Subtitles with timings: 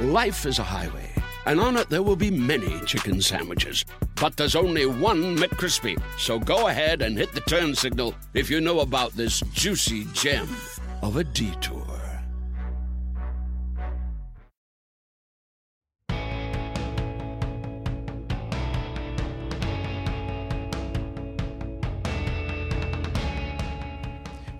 [0.00, 1.12] Life is a highway,
[1.44, 3.84] and on it there will be many chicken sandwiches.
[4.18, 6.00] But there's only one McCrispy.
[6.16, 10.48] So go ahead and hit the turn signal if you know about this juicy gem
[11.02, 11.84] of a detour.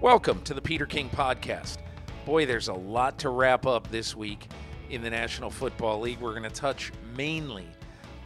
[0.02, 1.78] Welcome to the Peter King Podcast.
[2.26, 4.46] Boy, there's a lot to wrap up this week
[4.90, 6.18] in the National Football League.
[6.20, 7.66] We're going to touch mainly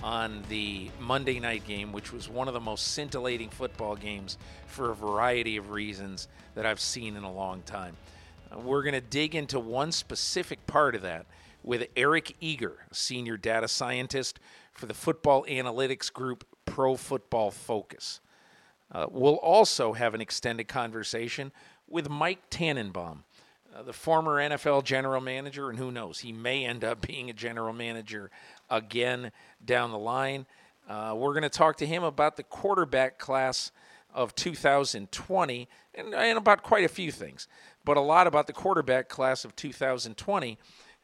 [0.03, 4.91] on the Monday night game, which was one of the most scintillating football games for
[4.91, 7.97] a variety of reasons that I've seen in a long time.
[8.51, 11.27] Uh, we're going to dig into one specific part of that
[11.63, 14.41] with Eric Eager, senior data scientist
[14.73, 18.21] for the football analytics group Pro Football Focus.
[18.91, 21.53] Uh, we'll also have an extended conversation
[21.89, 23.25] with Mike Tannenbaum,
[23.75, 27.33] uh, the former NFL general manager, and who knows, he may end up being a
[27.33, 28.31] general manager
[28.71, 29.33] again
[29.65, 30.47] down the line.
[30.89, 33.73] Uh, we're going to talk to him about the quarterback class
[34.13, 37.49] of 2020 and, and about quite a few things,
[37.85, 40.59] but a lot about the quarterback class of 2020.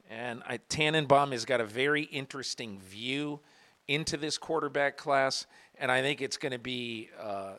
[0.09, 3.41] And I, Tannenbaum has got a very interesting view
[3.89, 5.47] into this quarterback class,
[5.79, 7.55] and I think it's going to be uh,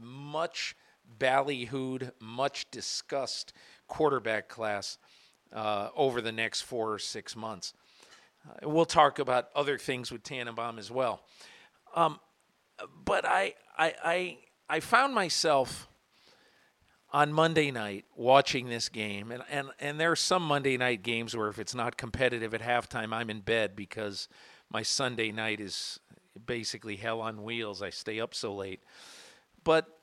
[0.00, 0.76] much
[1.18, 3.52] ballyhooed, much discussed
[3.88, 4.98] quarterback class
[5.52, 7.72] uh, over the next four or six months.
[8.48, 11.22] Uh, we'll talk about other things with Tannenbaum as well.
[11.94, 12.20] Um,
[13.04, 14.38] but I, I, I,
[14.68, 15.88] I found myself
[17.12, 21.36] on Monday night watching this game, and, and, and there are some Monday night games
[21.36, 24.28] where if it's not competitive at halftime, I'm in bed because
[24.70, 26.00] my Sunday night is
[26.44, 27.80] basically hell on wheels.
[27.80, 28.80] I stay up so late.
[29.64, 29.95] But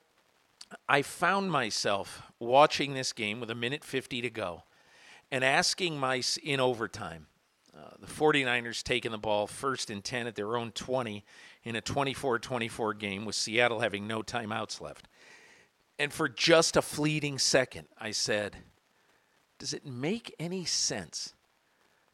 [0.88, 4.64] I found myself watching this game with a minute 50 to go
[5.32, 7.28] and asking my in overtime.
[7.76, 11.26] Uh, the 49ers taking the ball first and 10 at their own 20
[11.64, 15.08] in a 24 24 game with Seattle having no timeouts left.
[15.98, 18.58] And for just a fleeting second, I said,
[19.58, 21.34] Does it make any sense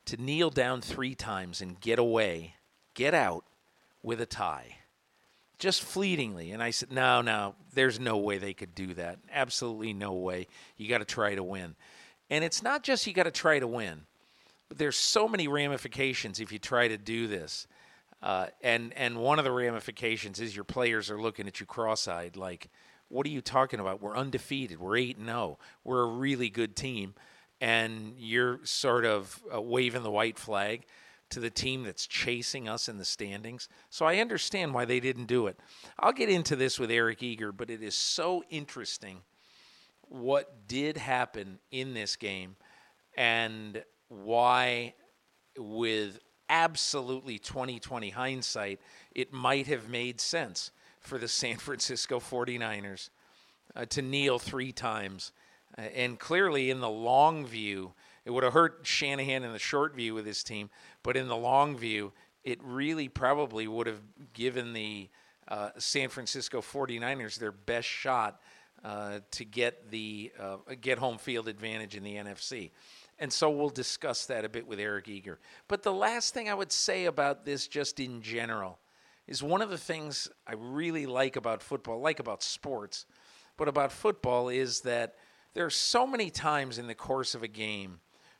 [0.05, 2.55] to kneel down three times and get away,
[2.93, 3.43] get out
[4.01, 4.78] with a tie?
[5.59, 6.51] Just fleetingly.
[6.51, 9.19] And I said, no, no, there's no way they could do that.
[9.31, 10.47] Absolutely no way.
[10.77, 11.75] You got to try to win.
[12.29, 14.01] And it's not just you got to try to win,
[14.69, 17.67] but there's so many ramifications if you try to do this.
[18.21, 22.35] Uh, and and one of the ramifications is your players are looking at you cross-eyed,
[22.35, 22.69] like,
[23.07, 24.01] "What are you talking about?
[24.01, 24.79] We're undefeated.
[24.79, 25.37] We're eight and zero.
[25.37, 25.57] Oh.
[25.85, 27.15] We're a really good team."
[27.61, 30.85] And you're sort of uh, waving the white flag
[31.29, 33.69] to the team that's chasing us in the standings.
[33.89, 35.59] So I understand why they didn't do it.
[35.99, 39.21] I'll get into this with Eric Eager, but it is so interesting
[40.09, 42.55] what did happen in this game
[43.15, 44.93] and why,
[45.57, 46.19] with
[46.49, 48.79] absolutely 2020 hindsight,
[49.13, 53.09] it might have made sense for the San Francisco 49ers
[53.75, 55.31] uh, to kneel three times.
[55.77, 57.93] Uh, and clearly, in the long view,
[58.25, 60.69] it would have hurt Shanahan in the short view with his team,
[61.03, 62.11] but in the long view,
[62.43, 64.01] it really probably would have
[64.33, 65.09] given the
[65.47, 68.39] uh, San Francisco 49ers their best shot
[68.83, 72.71] uh, to get the uh, get home field advantage in the NFC.
[73.17, 75.39] And so we'll discuss that a bit with Eric Eager.
[75.67, 78.79] But the last thing I would say about this, just in general,
[79.27, 83.05] is one of the things I really like about football, like about sports,
[83.57, 85.15] but about football, is that
[85.53, 87.99] there are so many times in the course of a game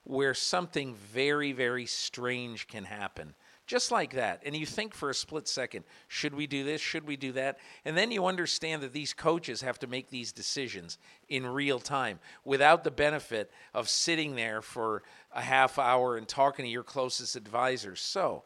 [0.09, 3.35] where something very, very strange can happen.
[3.67, 4.41] Just like that.
[4.43, 6.81] And you think for a split second, should we do this?
[6.81, 7.59] Should we do that?
[7.85, 10.97] And then you understand that these coaches have to make these decisions
[11.27, 16.65] in real time without the benefit of sitting there for a half hour and talking
[16.65, 18.01] to your closest advisors.
[18.01, 18.45] So,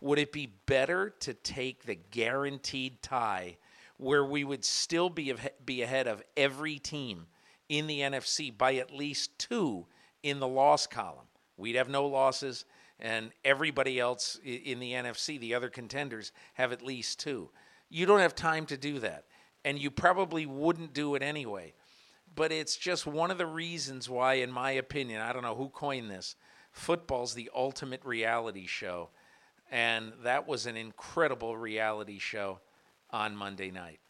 [0.00, 3.58] would it be better to take the guaranteed tie
[3.98, 5.32] where we would still be,
[5.64, 7.28] be ahead of every team
[7.68, 9.86] in the NFC by at least two
[10.22, 11.26] in the loss column.
[11.56, 12.64] We'd have no losses,
[13.00, 17.50] and everybody else in the NFC, the other contenders, have at least two.
[17.88, 19.24] You don't have time to do that,
[19.64, 21.74] and you probably wouldn't do it anyway.
[22.34, 25.68] But it's just one of the reasons why, in my opinion, I don't know who
[25.68, 26.36] coined this,
[26.70, 29.10] football's the ultimate reality show.
[29.70, 32.60] And that was an incredible reality show
[33.10, 34.00] on Monday night.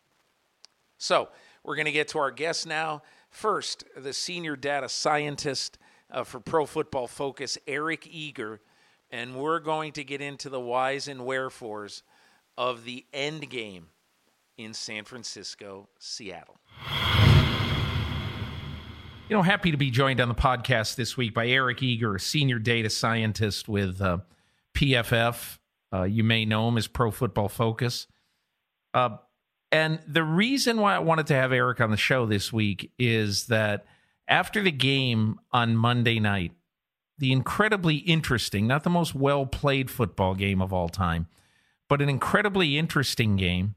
[0.99, 1.29] So,
[1.65, 3.03] we're going to get to our guests now.
[3.31, 5.79] First, the senior data scientist
[6.11, 8.61] uh, for Pro Football Focus, Eric Eager,
[9.11, 12.03] and we're going to get into the whys and wherefores
[12.57, 13.89] of the end game
[14.57, 16.59] in San Francisco, Seattle.
[19.29, 22.21] You know, happy to be joined on the podcast this week by Eric Eager, a
[22.21, 24.19] senior data scientist with uh,
[24.75, 25.59] PFF.
[25.93, 28.07] Uh, you may know him as Pro Football Focus.
[28.95, 29.19] Uh,
[29.71, 33.47] and the reason why I wanted to have Eric on the show this week is
[33.47, 33.85] that
[34.29, 36.53] after the game on Monday night,
[37.19, 41.27] the incredibly interesting, not the most well played football game of all time,
[41.89, 43.75] but an incredibly interesting game,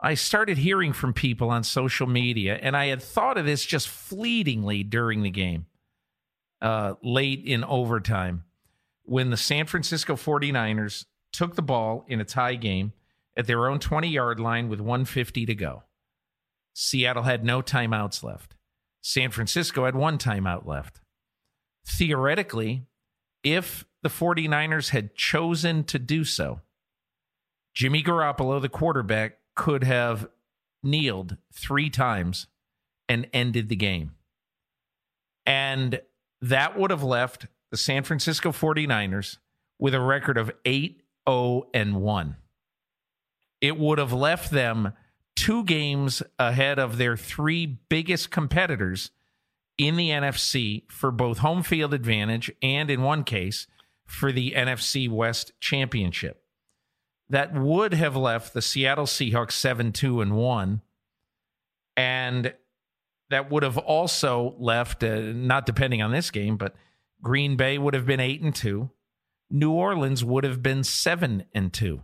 [0.00, 3.88] I started hearing from people on social media, and I had thought of this just
[3.88, 5.66] fleetingly during the game,
[6.62, 8.44] uh, late in overtime,
[9.02, 12.92] when the San Francisco 49ers took the ball in a tie game
[13.36, 15.82] at their own 20 yard line with 150 to go.
[16.74, 18.54] Seattle had no timeouts left.
[19.00, 21.00] San Francisco had one timeout left.
[21.86, 22.86] Theoretically,
[23.42, 26.60] if the 49ers had chosen to do so,
[27.74, 30.28] Jimmy Garoppolo, the quarterback, could have
[30.82, 32.46] kneeled three times
[33.08, 34.12] and ended the game.
[35.46, 36.00] And
[36.40, 39.38] that would have left the San Francisco 49ers
[39.78, 42.36] with a record of 8 0 and 1
[43.60, 44.92] it would have left them
[45.38, 49.12] two games ahead of their three biggest competitors
[49.78, 53.68] in the NFC for both home field advantage and, in one case,
[54.04, 56.42] for the NFC West championship.
[57.30, 60.82] That would have left the Seattle Seahawks 7 2 and 1.
[61.96, 62.54] And
[63.30, 66.74] that would have also left, uh, not depending on this game, but
[67.22, 68.90] Green Bay would have been 8 and 2.
[69.50, 72.02] New Orleans would have been 7 and 2.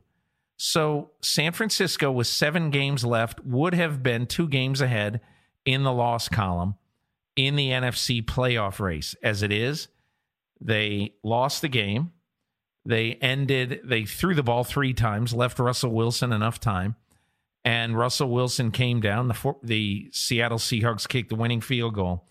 [0.57, 5.21] So San Francisco, with seven games left, would have been two games ahead
[5.65, 6.77] in the loss column
[7.37, 9.17] in the NFC playoff race.
[9.23, 9.89] As it is,
[10.61, 12.13] they lost the game.
[12.87, 16.97] They ended, they threw the ball three times, left Russell Wilson enough time.
[17.65, 19.29] And Russell Wilson came down.
[19.29, 22.27] The, the Seattle Seahawks kicked the winning field goal.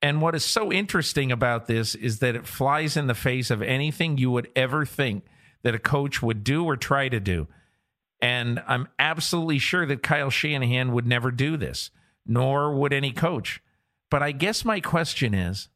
[0.00, 3.62] And what is so interesting about this is that it flies in the face of
[3.62, 5.24] anything you would ever think
[5.64, 7.48] that a coach would do or try to do.
[8.20, 11.90] And I'm absolutely sure that Kyle Shanahan would never do this,
[12.24, 13.60] nor would any coach.
[14.10, 15.68] But I guess my question is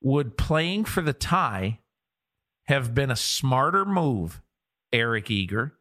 [0.00, 1.80] would playing for the tie
[2.66, 4.40] have been a smarter move,
[4.92, 5.74] Eric Eager,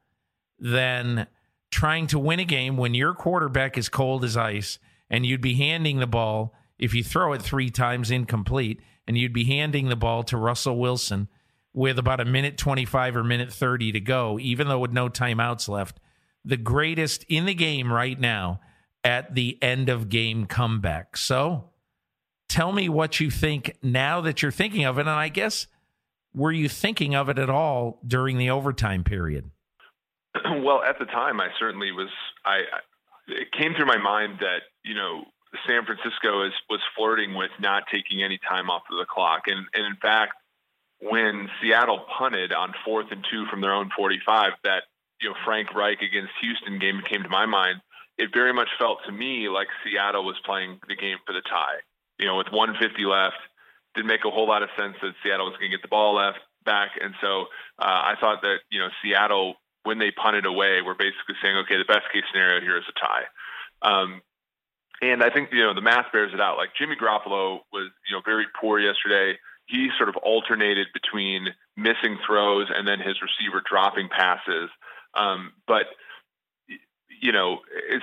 [0.57, 1.27] than
[1.71, 4.80] trying to win a game when your quarterback is cold as ice
[5.10, 9.33] and you'd be handing the ball, if you throw it three times incomplete, and you'd
[9.33, 11.27] be handing the ball to Russell Wilson
[11.74, 15.68] with about a minute 25 or minute 30 to go, even though with no timeouts
[15.69, 16.00] left,
[16.44, 18.60] the greatest in the game right now
[19.04, 21.16] at the end of game comeback.
[21.16, 21.69] So
[22.48, 25.01] tell me what you think now that you're thinking of it.
[25.01, 25.68] And I guess,
[26.33, 29.51] were you thinking of it at all during the overtime period?
[30.62, 32.10] Well, at the time, I certainly was.
[32.45, 32.62] I
[33.27, 35.24] it came through my mind that you know
[35.68, 39.66] San Francisco is was flirting with not taking any time off of the clock, and
[39.74, 40.33] and in fact,
[41.01, 44.83] when Seattle punted on fourth and two from their own 45, that
[45.21, 47.81] you know Frank Reich against Houston game came to my mind.
[48.18, 51.80] It very much felt to me like Seattle was playing the game for the tie.
[52.18, 53.40] You know, with 150 left,
[53.95, 56.16] didn't make a whole lot of sense that Seattle was going to get the ball
[56.16, 57.47] left back, and so
[57.80, 61.78] uh, I thought that you know Seattle when they punted away were basically saying, okay,
[61.78, 63.26] the best case scenario here is a tie.
[63.81, 64.21] Um,
[65.02, 66.57] and I think you know the math bears it out.
[66.57, 72.18] Like Jimmy Garoppolo was you know very poor yesterday he sort of alternated between missing
[72.26, 74.69] throws and then his receiver dropping passes.
[75.14, 75.85] Um, but
[77.21, 77.59] you know,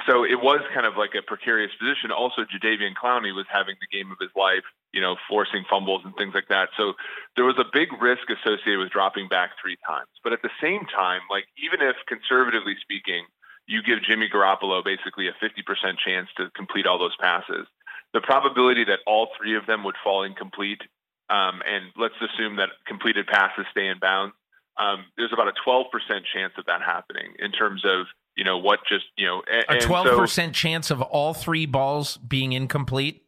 [0.07, 2.13] so it was kind of like a precarious position.
[2.13, 6.15] Also, Jadeveon Clowney was having the game of his life, you know, forcing fumbles and
[6.17, 6.69] things like that.
[6.77, 6.93] So
[7.35, 10.13] there was a big risk associated with dropping back three times.
[10.23, 13.25] But at the same time, like even if conservatively speaking,
[13.67, 15.65] you give Jimmy Garoppolo basically a 50%
[15.99, 17.67] chance to complete all those passes,
[18.13, 20.83] the probability that all three of them would fall incomplete
[21.29, 24.35] um, and let's assume that completed passes stay in bounds.
[24.79, 25.85] Um, there's about a 12%
[26.33, 28.07] chance of that happening in terms of
[28.37, 32.53] you know what just you know a 12% so, chance of all three balls being
[32.53, 33.23] incomplete.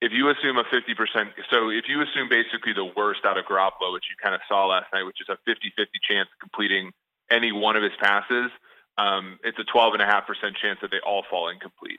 [0.00, 0.94] If you assume a 50%,
[1.50, 4.66] so if you assume basically the worst out of Garoppolo, which you kind of saw
[4.66, 6.92] last night, which is a 50-50 chance of completing
[7.32, 8.52] any one of his passes,
[8.96, 9.98] um, it's a 12.5%
[10.62, 11.98] chance that they all fall incomplete.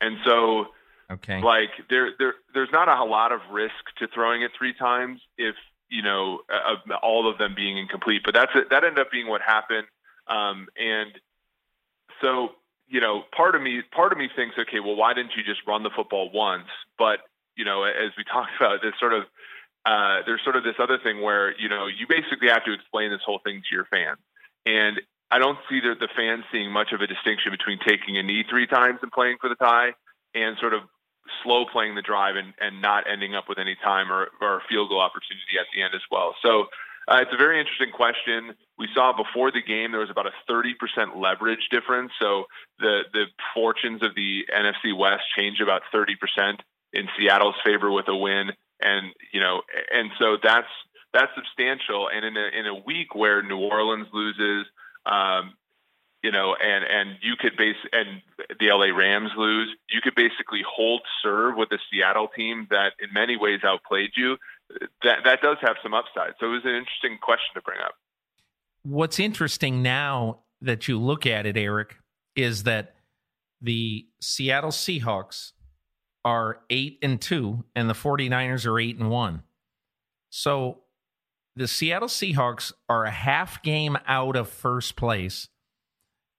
[0.00, 0.68] And so
[1.10, 1.40] Okay.
[1.42, 5.54] Like there, there, there's not a lot of risk to throwing it three times if
[5.90, 8.22] you know uh, all of them being incomplete.
[8.24, 8.70] But that's it.
[8.70, 9.86] That ended up being what happened.
[10.26, 11.12] Um, and
[12.22, 12.50] so
[12.88, 15.60] you know, part of me, part of me thinks, okay, well, why didn't you just
[15.66, 16.68] run the football once?
[16.98, 17.20] But
[17.56, 19.24] you know, as we talked about, this sort of
[19.84, 23.10] uh, there's sort of this other thing where you know you basically have to explain
[23.10, 24.18] this whole thing to your fans,
[24.64, 28.22] and I don't see the, the fans seeing much of a distinction between taking a
[28.22, 29.92] knee three times and playing for the tie
[30.34, 30.82] and sort of
[31.42, 34.88] slow playing the drive and, and not ending up with any time or, or field
[34.88, 36.34] goal opportunity at the end as well.
[36.42, 36.66] So
[37.06, 38.54] uh, it's a very interesting question.
[38.78, 40.72] We saw before the game there was about a 30%
[41.16, 42.12] leverage difference.
[42.20, 42.44] So
[42.78, 43.24] the the
[43.54, 46.16] fortunes of the NFC West change about 30%
[46.92, 48.50] in Seattle's favor with a win,
[48.80, 49.62] and you know,
[49.92, 50.68] and so that's
[51.12, 52.08] that's substantial.
[52.08, 54.66] And in a in a week where New Orleans loses,
[55.04, 55.52] um,
[56.24, 58.22] you know, and and you could base and
[58.58, 63.12] the LA Rams lose, you could basically hold serve with a Seattle team that in
[63.12, 64.38] many ways outplayed you.
[65.02, 66.32] That that does have some upside.
[66.40, 67.92] So it was an interesting question to bring up.
[68.84, 71.96] What's interesting now that you look at it, Eric,
[72.34, 72.94] is that
[73.60, 75.52] the Seattle Seahawks
[76.24, 79.42] are 8 and 2 and the 49ers are 8 and 1.
[80.30, 80.80] So
[81.54, 85.48] the Seattle Seahawks are a half game out of first place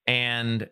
[0.07, 0.69] and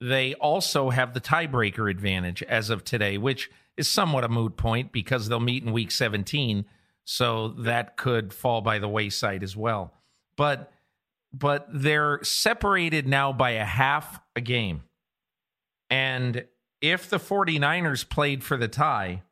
[0.00, 4.92] they also have the tiebreaker advantage as of today, which is somewhat a moot point
[4.92, 6.64] because they'll meet in week 17.
[7.04, 9.92] So that could fall by the wayside as well.
[10.36, 10.72] But
[11.32, 14.82] but they're separated now by a half a game.
[15.88, 16.46] And
[16.80, 19.22] if the 49ers played for the tie,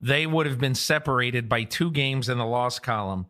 [0.00, 3.26] they would have been separated by two games in the loss column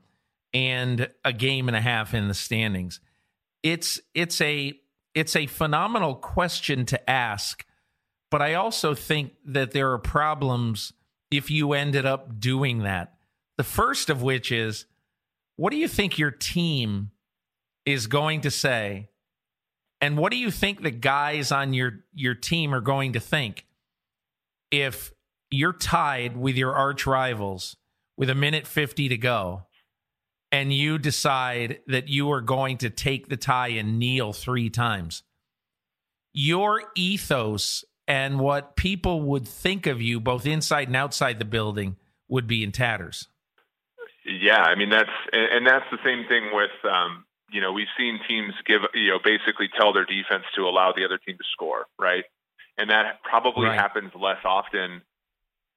[0.53, 3.01] and a game and a half in the standings.
[3.63, 4.79] It's it's a
[5.15, 7.65] it's a phenomenal question to ask,
[8.31, 10.93] but I also think that there are problems
[11.31, 13.15] if you ended up doing that.
[13.57, 14.87] The first of which is
[15.57, 17.13] what do you think your team
[17.87, 19.11] is going to say?
[20.01, 23.65] And what do you think the guys on your your team are going to think
[24.71, 25.13] if
[25.51, 27.77] you're tied with your arch rivals
[28.17, 29.67] with a minute 50 to go
[30.55, 35.25] and you decide that you are going to take the tie and kneel three times,
[36.33, 41.97] your ethos and what people would think of you, both inside and outside the building,
[42.29, 43.27] would be in tatters.
[44.25, 48.21] Yeah, I mean that's and that's the same thing with um, you know we've seen
[48.29, 51.87] teams give you know basically tell their defense to allow the other team to score,
[51.99, 52.25] right?
[52.79, 53.79] And that probably right.
[53.79, 55.03] happens less often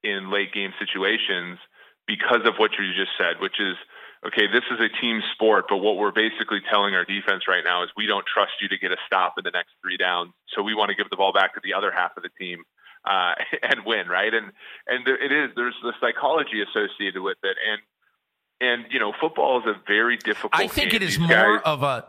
[0.04, 1.58] in late game situations
[2.06, 3.76] because of what you just said, which is
[4.26, 7.84] okay, this is a team sport, but what we're basically telling our defense right now
[7.84, 10.34] is we don't trust you to get a stop in the next three downs.
[10.56, 12.64] So we want to give the ball back to the other half of the team
[13.06, 14.34] uh, and win, right?
[14.34, 14.52] And
[14.88, 17.82] and there, it is there's the psychology associated with it, and
[18.60, 20.54] and you know football is a very difficult.
[20.56, 21.02] I think game.
[21.02, 22.06] it is These more guys, of a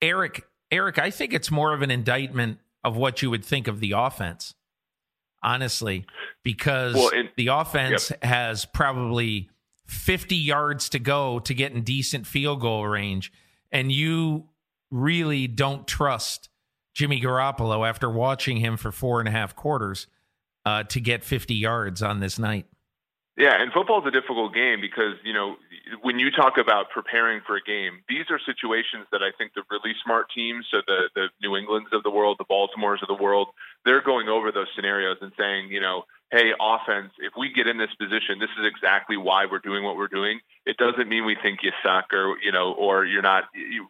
[0.00, 0.46] Eric.
[0.70, 3.92] Eric, I think it's more of an indictment of what you would think of the
[3.92, 4.54] offense,
[5.42, 6.04] honestly,
[6.42, 9.48] because Well, and- the offense has probably
[9.88, 13.32] 50 yards to go to get in decent field goal range,
[13.72, 14.48] and you
[14.90, 16.48] really don't trust
[16.94, 20.06] Jimmy Garoppolo after watching him for four and a half quarters
[20.64, 22.66] uh, to get 50 yards on this night.
[23.38, 25.56] Yeah, and football is a difficult game because you know
[26.02, 29.62] when you talk about preparing for a game, these are situations that I think the
[29.70, 33.22] really smart teams, so the the New Englands of the world, the Baltimores of the
[33.22, 33.48] world,
[33.84, 37.78] they're going over those scenarios and saying, you know, hey, offense, if we get in
[37.78, 40.40] this position, this is exactly why we're doing what we're doing.
[40.66, 43.44] It doesn't mean we think you suck or you know, or you're not.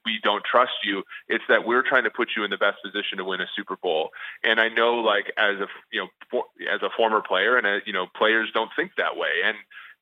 [0.05, 1.03] We don't trust you.
[1.29, 3.77] It's that we're trying to put you in the best position to win a Super
[3.77, 4.11] Bowl.
[4.45, 7.81] And I know, like as a you know, for, as a former player, and a,
[7.85, 9.43] you know, players don't think that way.
[9.45, 9.57] And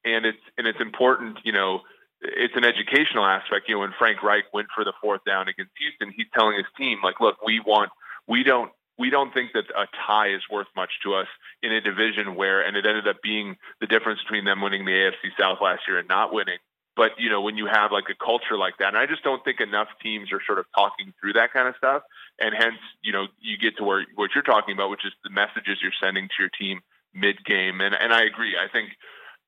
[0.05, 1.81] and it's and it's important, you know.
[2.23, 3.69] It's an educational aspect.
[3.69, 6.65] You know, when Frank Reich went for the fourth down against Houston, he's telling his
[6.77, 7.91] team, like, look, we want,
[8.27, 11.27] we don't we don't think that a tie is worth much to us
[11.63, 14.93] in a division where, and it ended up being the difference between them winning the
[14.93, 16.59] AFC South last year and not winning.
[16.97, 19.45] But you know, when you have like a culture like that, and I just don't
[19.45, 22.03] think enough teams are sort of talking through that kind of stuff,
[22.41, 25.31] and hence, you know, you get to where what you're talking about, which is the
[25.31, 26.81] messages you're sending to your team
[27.13, 27.83] mid game.
[27.83, 28.57] And and I agree.
[28.57, 28.97] I think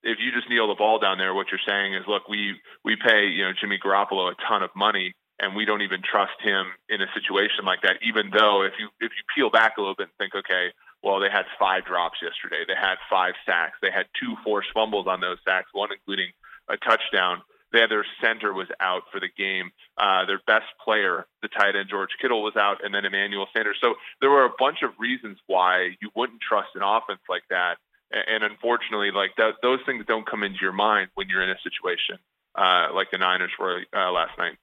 [0.03, 2.97] if you just kneel the ball down there, what you're saying is, look, we we
[2.97, 6.67] pay you know Jimmy Garoppolo a ton of money and we don't even trust him
[6.89, 7.97] in a situation like that.
[8.03, 11.21] Even though if you if you peel back a little bit and think, okay, well
[11.21, 15.21] they had five drops yesterday, they had five sacks, they had two forced fumbles on
[15.21, 16.31] those sacks, one including
[16.69, 17.43] a touchdown.
[17.71, 19.73] They had their center was out for the game.
[19.99, 23.77] Uh, their best player, the tight end George Kittle, was out, and then Emmanuel Sanders.
[23.83, 27.77] So there were a bunch of reasons why you wouldn't trust an offense like that.
[28.11, 31.61] And unfortunately, like that, those things don't come into your mind when you're in a
[31.63, 32.17] situation
[32.59, 34.57] uh, like the Niners were uh, last night.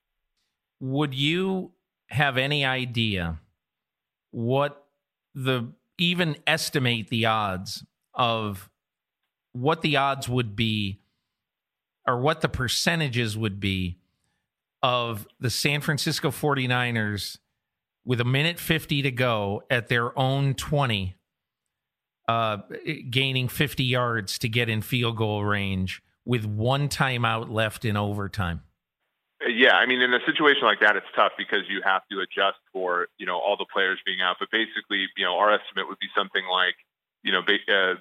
[0.80, 1.72] Would you
[2.10, 3.40] have any idea
[4.32, 4.86] what
[5.34, 8.70] the even estimate the odds of
[9.54, 11.02] what the odds would be
[12.06, 13.98] or what the percentages would be
[14.84, 17.38] of the San Francisco 49ers
[18.04, 21.16] with a minute 50 to go at their own 20
[22.28, 22.58] uh,
[23.10, 28.62] gaining 50 yards to get in field goal range with one timeout left in overtime
[29.48, 32.60] yeah, I mean, in a situation like that, it's tough because you have to adjust
[32.72, 34.38] for you know all the players being out.
[34.40, 36.76] But basically, you know, our estimate would be something like
[37.26, 37.96] you know, uh,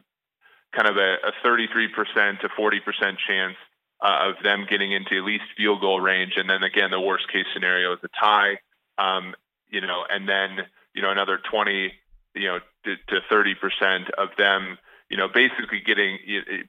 [0.77, 3.57] kind of a, a 33% to 40% chance
[4.01, 7.27] uh, of them getting into at least field goal range, and then again, the worst
[7.33, 8.59] case scenario is a tie.
[8.99, 9.35] Um,
[9.71, 11.93] you know, and then you know another 20,
[12.35, 16.19] you know, to, to 30% of them, you know, basically getting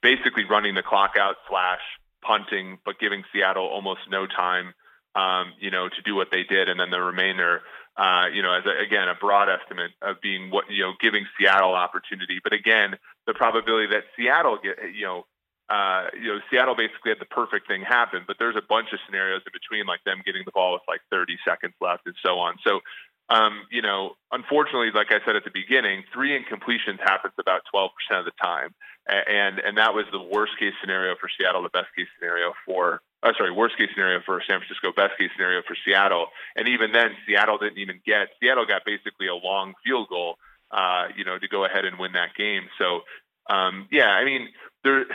[0.01, 1.81] basically running the clock out slash
[2.25, 4.73] punting, but giving Seattle almost no time,
[5.15, 7.61] um, you know, to do what they did, and then the remainder,
[7.97, 11.25] uh, you know, as a, again a broad estimate of being what you know, giving
[11.39, 12.39] Seattle opportunity.
[12.43, 12.95] But again,
[13.27, 15.25] the probability that Seattle get, you know.
[15.67, 18.99] Uh, you know, Seattle basically had the perfect thing happen, but there's a bunch of
[19.03, 22.37] scenarios in between, like them getting the ball with like 30 seconds left and so
[22.37, 22.53] on.
[22.63, 22.81] So,
[23.29, 27.89] um, you know, unfortunately, like I said at the beginning, three incompletions happens about 12%
[28.19, 28.73] of the time
[29.07, 33.01] and and that was the worst case scenario for Seattle, the best case scenario for
[33.23, 36.27] uh, sorry, worst case scenario for San Francisco, best case scenario for Seattle.
[36.55, 40.35] And even then, Seattle didn't even get Seattle got basically a long field goal,
[40.71, 42.63] uh, you know, to go ahead and win that game.
[42.79, 43.01] So
[43.49, 44.49] um, yeah, I mean,
[44.83, 45.05] there.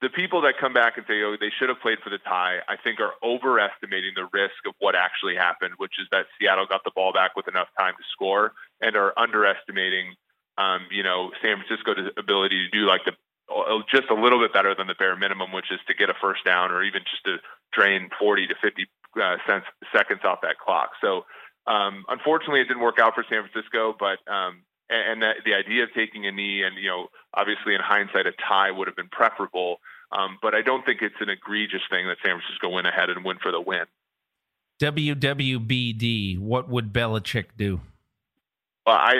[0.00, 2.60] The people that come back and say, "Oh, they should have played for the tie,"
[2.68, 6.84] I think are overestimating the risk of what actually happened, which is that Seattle got
[6.84, 10.14] the ball back with enough time to score, and are underestimating
[10.58, 13.12] um, you know, San Francisco's ability to do like the
[13.48, 16.14] uh, just a little bit better than the bare minimum, which is to get a
[16.20, 17.36] first down or even just to
[17.72, 18.86] drain 40 to 50
[19.22, 20.90] uh, cents, seconds off that clock.
[21.00, 21.24] So,
[21.66, 25.54] um, unfortunately, it didn't work out for San Francisco, but um, and, and that, the
[25.54, 28.96] idea of taking a knee and you know, obviously in hindsight, a tie would have
[28.96, 29.80] been preferable.
[30.10, 33.24] Um, but I don't think it's an egregious thing that San Francisco went ahead and
[33.24, 33.84] win for the win.
[34.80, 37.80] WWBD, what would Belichick do?
[38.86, 39.16] Well, I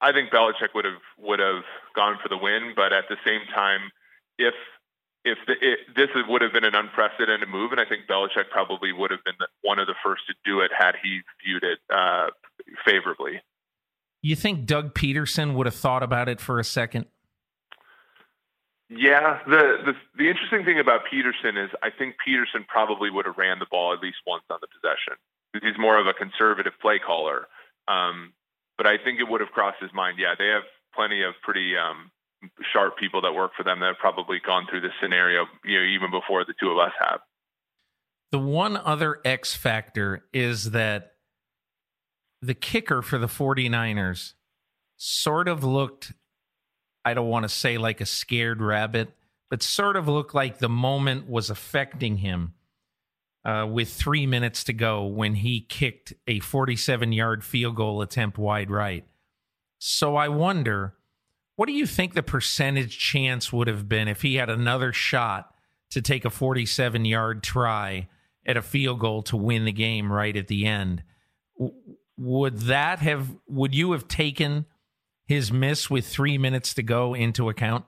[0.00, 3.42] I think Belichick would have would have gone for the win, but at the same
[3.54, 3.90] time,
[4.38, 4.54] if
[5.24, 5.54] if the,
[5.94, 9.34] this would have been an unprecedented move, and I think Belichick probably would have been
[9.38, 12.28] the, one of the first to do it had he viewed it uh,
[12.86, 13.42] favorably.
[14.22, 17.06] You think Doug Pederson would have thought about it for a second?
[18.88, 23.38] Yeah, the, the the interesting thing about Pederson is I think Peterson probably would have
[23.38, 25.16] ran the ball at least once on the possession
[25.52, 27.46] he's more of a conservative play caller.
[27.88, 28.32] Um,
[28.76, 30.18] but I think it would have crossed his mind.
[30.18, 30.62] Yeah, they have
[30.94, 32.10] plenty of pretty um,
[32.72, 35.84] sharp people that work for them that have probably gone through this scenario, you know,
[35.84, 37.20] even before the two of us have.
[38.32, 41.14] The one other X factor is that
[42.42, 44.34] the kicker for the 49ers
[44.96, 46.12] sort of looked,
[47.04, 49.10] I don't want to say like a scared rabbit,
[49.48, 52.54] but sort of looked like the moment was affecting him
[53.44, 58.38] uh, with three minutes to go when he kicked a 47 yard field goal attempt
[58.38, 59.04] wide right.
[59.78, 60.94] So I wonder,
[61.56, 65.54] what do you think the percentage chance would have been if he had another shot
[65.90, 68.08] to take a 47 yard try
[68.46, 71.02] at a field goal to win the game right at the end?
[72.20, 74.66] Would that have, would you have taken
[75.26, 77.86] his miss with three minutes to go into account?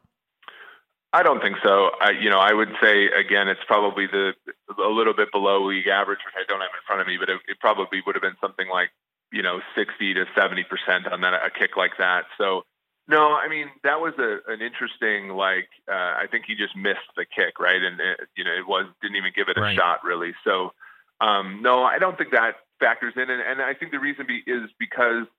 [1.12, 1.90] I don't think so.
[2.00, 4.32] I, you know, I would say again, it's probably the
[4.78, 7.28] a little bit below league average, which I don't have in front of me, but
[7.28, 8.88] it, it probably would have been something like
[9.30, 12.24] you know sixty to seventy percent on that a kick like that.
[12.38, 12.62] So
[13.08, 17.12] no, I mean that was a, an interesting like uh, I think he just missed
[17.14, 19.76] the kick right, and it, you know it was didn't even give it a right.
[19.76, 20.32] shot really.
[20.44, 20.72] So
[21.20, 24.42] um, no, I don't think that factors in, and, and I think the reason be,
[24.42, 25.30] is because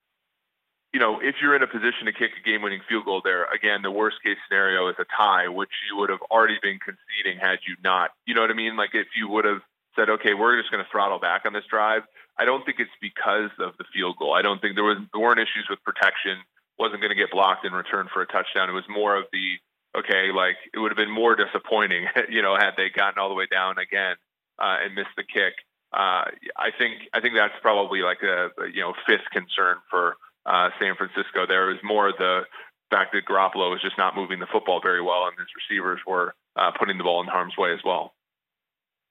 [0.94, 3.50] you know, if you're in a position to kick a game winning field goal there,
[3.50, 7.42] again, the worst case scenario is a tie, which you would have already been conceding
[7.42, 8.12] had you not.
[8.30, 8.78] You know what I mean?
[8.78, 9.66] Like if you would have
[9.98, 12.04] said, okay, we're just going to throttle back on this drive,
[12.38, 14.34] I don't think it's because of the field goal.
[14.34, 16.38] I don't think there was there weren't issues with protection,
[16.78, 18.70] wasn't going to get blocked in return for a touchdown.
[18.70, 19.58] It was more of the
[19.98, 23.38] okay, like it would have been more disappointing, you know, had they gotten all the
[23.38, 24.16] way down again
[24.62, 25.54] uh, and missed the kick.
[25.94, 26.26] Uh,
[26.58, 30.96] I think I think that's probably like a, you know fifth concern for uh, San
[30.96, 31.46] Francisco.
[31.48, 32.42] There was more the
[32.90, 36.34] fact that Garoppolo was just not moving the football very well, and his receivers were
[36.56, 38.14] uh, putting the ball in harm's way as well.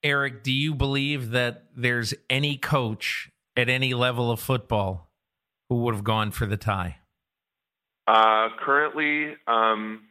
[0.03, 5.09] Eric, do you believe that there's any coach at any level of football
[5.69, 6.99] who would have gone for the tie?
[8.09, 10.03] Uh, currently, um,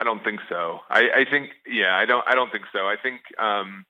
[0.00, 0.80] I don't think so.
[0.88, 2.80] I, I think, yeah, I don't, I don't think so.
[2.80, 3.84] I think, um,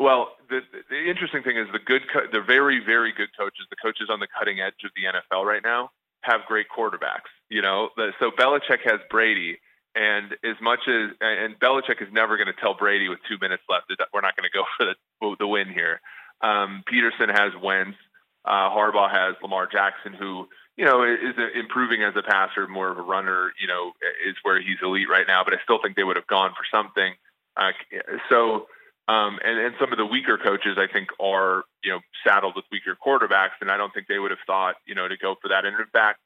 [0.00, 3.76] well, the, the interesting thing is the good, co- the very, very good coaches, the
[3.76, 5.90] coaches on the cutting edge of the NFL right now,
[6.22, 7.28] have great quarterbacks.
[7.50, 9.58] You know, so Belichick has Brady,
[9.94, 13.62] and as much as and Belichick is never going to tell Brady with two minutes
[13.68, 16.00] left that we're not going to go for the the win here.
[16.40, 17.98] Um, Pederson has Wentz.
[18.42, 22.96] Uh, Harbaugh has Lamar Jackson, who you know is improving as a passer, more of
[22.96, 23.52] a runner.
[23.60, 23.92] You know,
[24.26, 25.44] is where he's elite right now.
[25.44, 27.12] But I still think they would have gone for something.
[27.54, 27.72] Uh,
[28.30, 28.66] so.
[29.10, 32.64] Um, and, and some of the weaker coaches, I think, are you know saddled with
[32.70, 35.48] weaker quarterbacks, and I don't think they would have thought you know to go for
[35.48, 35.64] that.
[35.64, 36.20] And in fact,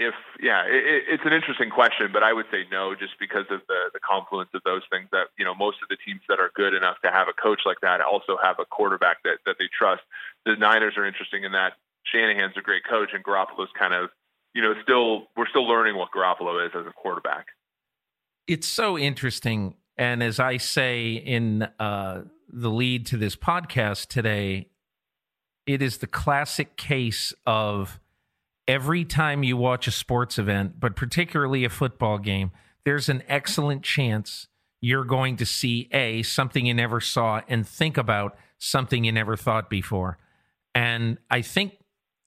[0.00, 3.60] if yeah, it, it's an interesting question, but I would say no, just because of
[3.68, 5.06] the the confluence of those things.
[5.12, 7.60] That you know, most of the teams that are good enough to have a coach
[7.64, 10.02] like that also have a quarterback that that they trust.
[10.44, 14.10] The Niners are interesting in that Shanahan's a great coach, and Garoppolo's kind of
[14.54, 17.46] you know still we're still learning what Garoppolo is as a quarterback.
[18.48, 24.68] It's so interesting, and as I say in uh, the lead to this podcast today,
[25.66, 27.98] it is the classic case of
[28.68, 32.52] every time you watch a sports event, but particularly a football game,
[32.84, 34.46] there's an excellent chance
[34.80, 39.36] you're going to see A, something you never saw, and think about something you never
[39.36, 40.18] thought before.
[40.74, 41.76] And I think,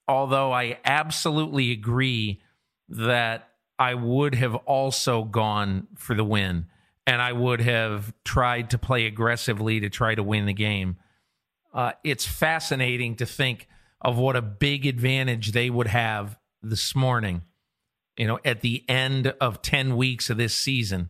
[0.10, 2.42] although I absolutely agree
[2.90, 3.48] that
[3.80, 6.66] I would have also gone for the win
[7.08, 10.98] and I would have tried to play aggressively to try to win the game,
[11.74, 13.68] uh, it's fascinating to think
[14.02, 17.44] of what a big advantage they would have this morning,
[18.18, 21.10] you know, at the end of 10 weeks of this season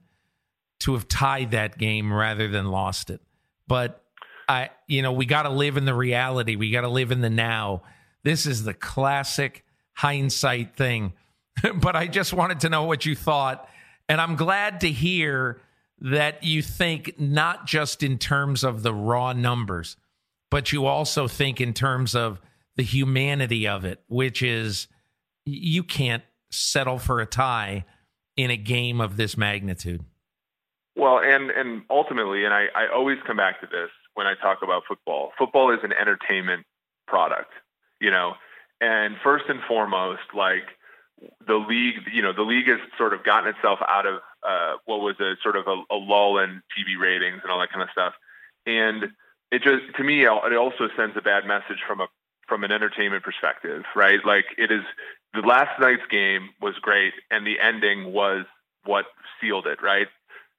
[0.80, 3.21] to have tied that game rather than lost it.
[3.67, 4.04] But
[4.49, 6.56] I, you know, we got to live in the reality.
[6.56, 7.84] We got to live in the now.
[8.23, 11.13] This is the classic hindsight thing.
[11.75, 13.69] but I just wanted to know what you thought.
[14.10, 15.62] And I'm glad to hear
[16.01, 19.95] that you think not just in terms of the raw numbers,
[20.49, 22.41] but you also think in terms of
[22.75, 24.87] the humanity of it, which is
[25.45, 27.85] you can't settle for a tie
[28.35, 30.03] in a game of this magnitude.
[30.95, 34.59] Well, and and ultimately, and I, I always come back to this when I talk
[34.63, 35.31] about football.
[35.37, 36.65] Football is an entertainment
[37.07, 37.51] product,
[37.99, 38.33] you know,
[38.81, 40.63] and first and foremost, like
[41.47, 45.01] the league, you know, the league has sort of gotten itself out of uh, what
[45.01, 47.89] was a sort of a, a lull in TV ratings and all that kind of
[47.91, 48.13] stuff,
[48.65, 49.12] and
[49.51, 52.08] it just to me it also sends a bad message from a
[52.47, 54.19] from an entertainment perspective, right?
[54.25, 54.84] Like it is
[55.34, 58.45] the last night's game was great, and the ending was
[58.84, 59.06] what
[59.39, 60.08] sealed it, right?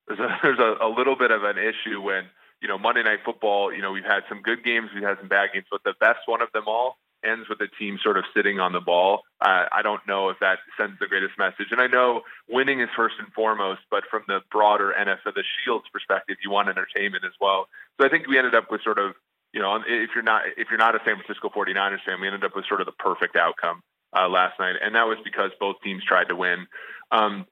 [0.08, 2.24] There's a, there's a, a little bit of an issue when
[2.60, 3.72] you know Monday Night Football.
[3.72, 6.20] You know we've had some good games, we've had some bad games, but the best
[6.26, 9.22] one of them all ends with the team sort of sitting on the ball.
[9.40, 11.68] Uh, I don't know if that sends the greatest message.
[11.70, 15.86] And I know winning is first and foremost, but from the broader NFL, the Shields
[15.92, 17.68] perspective, you want entertainment as well.
[18.00, 19.14] So I think we ended up with sort of
[19.52, 22.44] you know, if you're not if you're not a San Francisco 49ers fan, we ended
[22.44, 23.82] up with sort of the perfect outcome
[24.16, 26.66] uh, last night, and that was because both teams tried to win.
[27.10, 27.46] Um,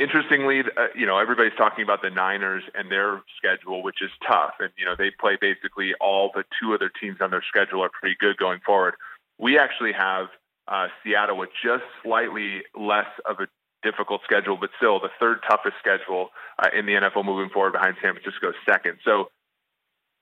[0.00, 4.54] interestingly, uh, you know, everybody's talking about the Niners and their schedule, which is tough,
[4.58, 7.90] and you know they play basically all the two other teams on their schedule are
[7.90, 8.94] pretty good going forward.
[9.38, 10.28] We actually have
[10.66, 13.46] uh, Seattle with just slightly less of a
[13.82, 17.96] difficult schedule, but still the third toughest schedule uh, in the NFL moving forward behind
[18.02, 18.98] San Francisco second.
[19.04, 19.30] So,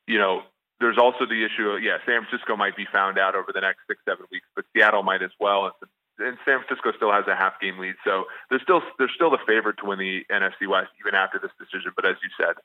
[0.07, 0.43] you know,
[0.81, 3.81] there's also the issue of, yeah, San Francisco might be found out over the next
[3.89, 5.65] six, seven weeks, but Seattle might as well.
[5.67, 7.95] And San Francisco still has a half game lead.
[8.05, 11.53] So they're still, they're still the favorite to win the NFC West even after this
[11.59, 11.93] decision.
[11.95, 12.57] But as you said,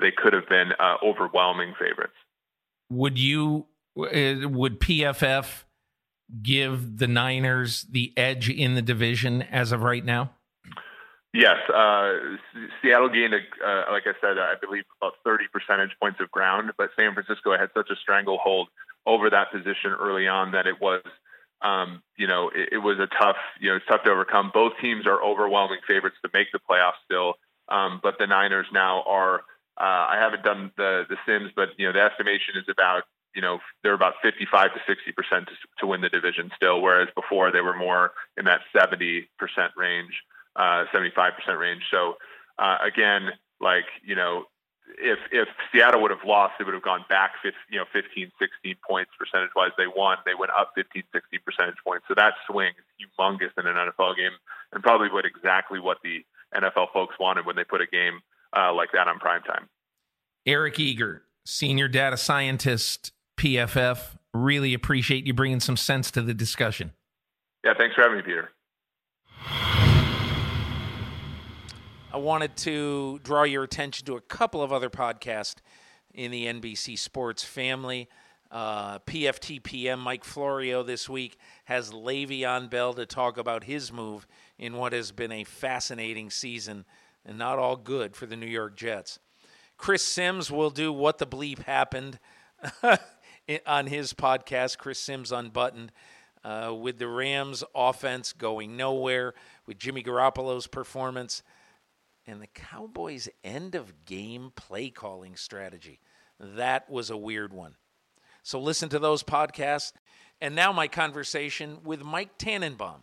[0.00, 2.14] they could have been uh, overwhelming favorites.
[2.90, 3.66] Would you,
[3.98, 5.64] uh, would PFF
[6.42, 10.32] give the Niners the edge in the division as of right now?
[11.34, 12.14] Yes, uh,
[12.80, 16.72] Seattle gained, a, uh, like I said, I believe about 30 percentage points of ground,
[16.78, 18.68] but San Francisco had such a stranglehold
[19.06, 21.02] over that position early on that it was,
[21.62, 24.50] um, you know, it, it, was a tough, you know, it's tough to overcome.
[24.54, 27.34] Both teams are overwhelming favorites to make the playoffs still,
[27.68, 29.40] um, but the Niners now are.
[29.80, 33.42] Uh, I haven't done the the Sims, but you know, the estimation is about you
[33.42, 37.60] know they're about 55 to 60 percent to win the division still, whereas before they
[37.60, 40.14] were more in that 70 percent range
[40.58, 41.82] uh, 75% range.
[41.90, 42.16] So
[42.58, 44.44] uh, again, like you know,
[44.96, 48.32] if if Seattle would have lost, they would have gone back 15, you know 15,
[48.38, 49.70] 16 points percentage wise.
[49.76, 52.06] They won, they went up 15, 16 percentage points.
[52.08, 54.32] So that swing is humongous in an NFL game,
[54.72, 56.24] and probably what exactly what the
[56.54, 58.20] NFL folks wanted when they put a game
[58.56, 59.68] uh, like that on prime time.
[60.46, 64.16] Eric Eager, senior data scientist, PFF.
[64.32, 66.92] Really appreciate you bringing some sense to the discussion.
[67.64, 68.50] Yeah, thanks for having me, Peter.
[72.10, 75.56] I wanted to draw your attention to a couple of other podcasts
[76.14, 78.08] in the NBC Sports family.
[78.50, 84.26] Uh, PFTPM Mike Florio this week has Le'Veon Bell to talk about his move
[84.58, 86.86] in what has been a fascinating season
[87.26, 89.18] and not all good for the New York Jets.
[89.76, 92.18] Chris Sims will do what the bleep happened
[93.66, 95.92] on his podcast, Chris Sims Unbuttoned,
[96.42, 99.34] uh, with the Rams offense going nowhere,
[99.66, 101.42] with Jimmy Garoppolo's performance,
[102.28, 105.98] and the Cowboys' end of game play calling strategy.
[106.38, 107.76] That was a weird one.
[108.42, 109.92] So listen to those podcasts.
[110.40, 113.00] And now my conversation with Mike Tannenbaum,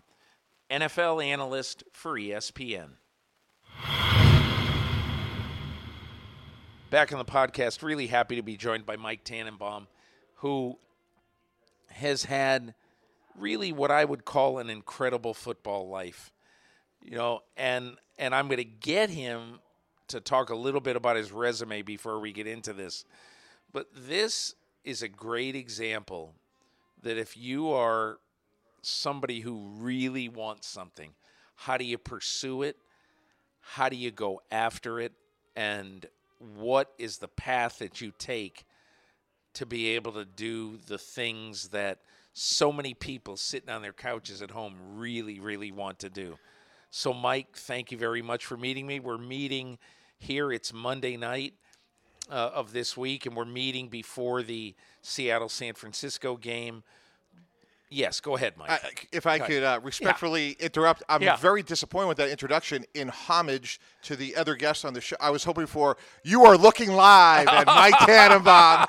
[0.69, 2.91] NFL analyst for ESPN.
[6.91, 9.87] Back on the podcast, really happy to be joined by Mike Tannenbaum,
[10.35, 10.77] who
[11.89, 12.75] has had
[13.35, 16.31] really what I would call an incredible football life.
[17.05, 19.59] You know, and and I'm going to get him
[20.07, 23.05] to talk a little bit about his resume before we get into this.
[23.71, 26.33] But this is a great example
[27.03, 28.17] that if you are
[28.81, 31.11] somebody who really wants something,
[31.55, 32.77] how do you pursue it?
[33.61, 35.13] How do you go after it?
[35.55, 36.05] And
[36.39, 38.65] what is the path that you take
[39.53, 41.99] to be able to do the things that
[42.33, 46.37] so many people sitting on their couches at home really, really want to do?
[46.97, 49.01] So, Mike, thank you very much for meeting me.
[49.01, 49.79] We're meeting
[50.17, 50.49] here.
[50.49, 51.53] It's Monday night
[52.31, 56.83] uh, of this week, and we're meeting before the Seattle San Francisco game.
[57.89, 58.69] Yes, go ahead, Mike.
[58.71, 58.79] I,
[59.11, 60.67] if I could uh, respectfully yeah.
[60.67, 61.35] interrupt, I'm yeah.
[61.35, 65.17] very disappointed with that introduction in homage to the other guests on the show.
[65.19, 68.85] I was hoping for "You are looking live" and Mike Tannenbaum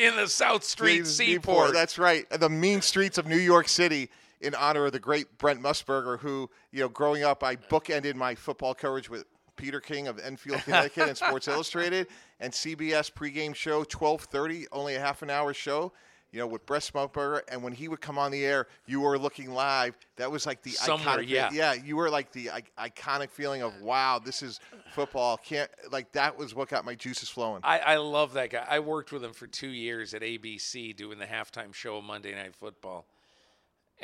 [0.00, 1.72] in the South Street Seaport.
[1.72, 4.10] That's right, the mean streets of New York City.
[4.44, 8.34] In honor of the great Brent Musburger, who you know, growing up, I bookended my
[8.34, 9.24] football coverage with
[9.56, 12.08] Peter King of Enfield, Connecticut, and Sports Illustrated,
[12.40, 15.92] and CBS pregame show, 12:30, only a half an hour show.
[16.32, 19.16] You know, with Brent Musburger, and when he would come on the air, you were
[19.16, 19.96] looking live.
[20.16, 21.74] That was like the Somewhere, iconic, yeah, yeah.
[21.74, 24.58] You were like the I- iconic feeling of wow, this is
[24.90, 25.36] football.
[25.36, 27.60] Can't like that was what got my juices flowing.
[27.62, 28.66] I, I love that guy.
[28.68, 32.34] I worked with him for two years at ABC doing the halftime show of Monday
[32.34, 33.06] Night Football,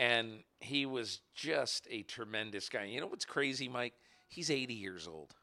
[0.01, 2.85] and he was just a tremendous guy.
[2.85, 3.95] You know what's crazy, Mike?
[4.29, 5.35] He's 80 years old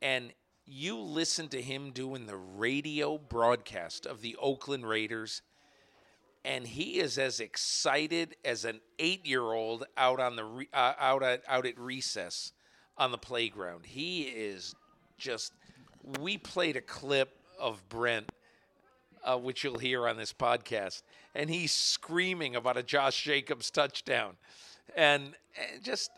[0.00, 0.32] and
[0.64, 5.42] you listen to him doing the radio broadcast of the Oakland Raiders,
[6.44, 11.42] and he is as excited as an eight-year-old out on the re- uh, out at
[11.48, 12.52] out at recess
[12.96, 13.86] on the playground.
[13.86, 14.74] He is
[15.16, 15.52] just.
[16.20, 18.30] We played a clip of Brent,
[19.28, 21.02] uh, which you'll hear on this podcast,
[21.34, 24.36] and he's screaming about a Josh Jacobs touchdown,
[24.96, 26.10] and, and just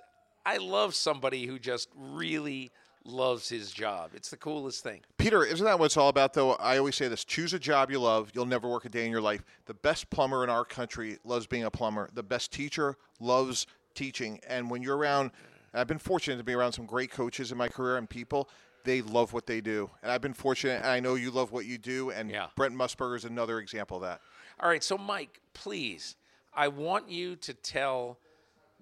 [0.46, 2.70] I love somebody who just really
[3.05, 4.11] loves his job.
[4.14, 5.01] It's the coolest thing.
[5.18, 6.53] Peter, isn't that what it's all about, though?
[6.53, 8.31] I always say this choose a job you love.
[8.35, 9.42] You'll never work a day in your life.
[9.66, 14.40] The best plumber in our country loves being a plumber, the best teacher loves teaching.
[14.46, 15.33] And when you're around,
[15.75, 18.49] I've been fortunate to be around some great coaches in my career and people.
[18.85, 19.90] They love what they do.
[20.03, 22.11] And I've been fortunate, and I know you love what you do.
[22.11, 22.47] And yeah.
[22.57, 24.21] Brent Musburger is another example of that.
[24.59, 24.83] All right.
[24.83, 26.16] So, Mike, please,
[26.55, 28.19] I want you to tell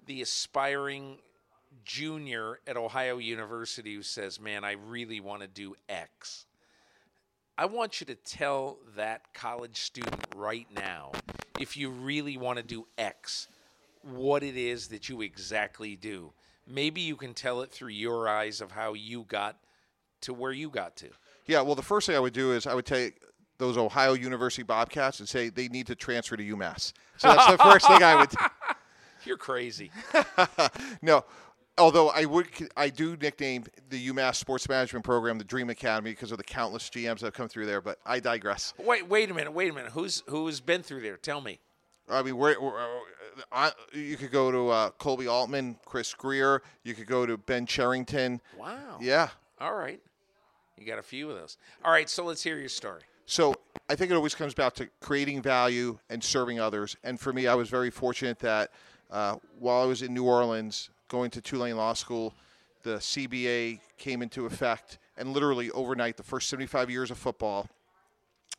[0.05, 1.17] the aspiring
[1.85, 6.45] junior at Ohio University who says, Man, I really want to do X.
[7.57, 11.11] I want you to tell that college student right now,
[11.59, 13.49] if you really want to do X,
[14.01, 16.31] what it is that you exactly do.
[16.65, 19.57] Maybe you can tell it through your eyes of how you got
[20.21, 21.09] to where you got to.
[21.45, 23.19] Yeah, well, the first thing I would do is I would take
[23.57, 26.93] those Ohio University Bobcats and say they need to transfer to UMass.
[27.17, 28.29] So that's the first thing I would.
[29.25, 29.91] You're crazy.
[31.01, 31.25] no,
[31.77, 36.31] although I would, I do nickname the UMass Sports Management Program the Dream Academy because
[36.31, 37.81] of the countless GMs that have come through there.
[37.81, 38.73] But I digress.
[38.77, 39.91] Wait, wait a minute, wait a minute.
[39.91, 41.17] Who's who's been through there?
[41.17, 41.59] Tell me.
[42.09, 42.73] I mean, we're, we're
[43.51, 46.63] uh, you could go to uh, Koby Altman, Chris Grier.
[46.83, 48.41] You could go to Ben Cherington.
[48.57, 48.97] Wow.
[48.99, 49.29] Yeah.
[49.59, 49.99] All right.
[50.79, 51.57] You got a few of those.
[51.83, 52.09] All right.
[52.09, 53.01] So let's hear your story.
[53.25, 53.55] So
[53.87, 56.95] I think it always comes back to creating value and serving others.
[57.03, 58.71] And for me, I was very fortunate that
[59.11, 62.33] uh, while I was in New Orleans, going to Tulane Law School,
[62.83, 67.67] the CBA came into effect, and literally overnight, the first 75 years of football,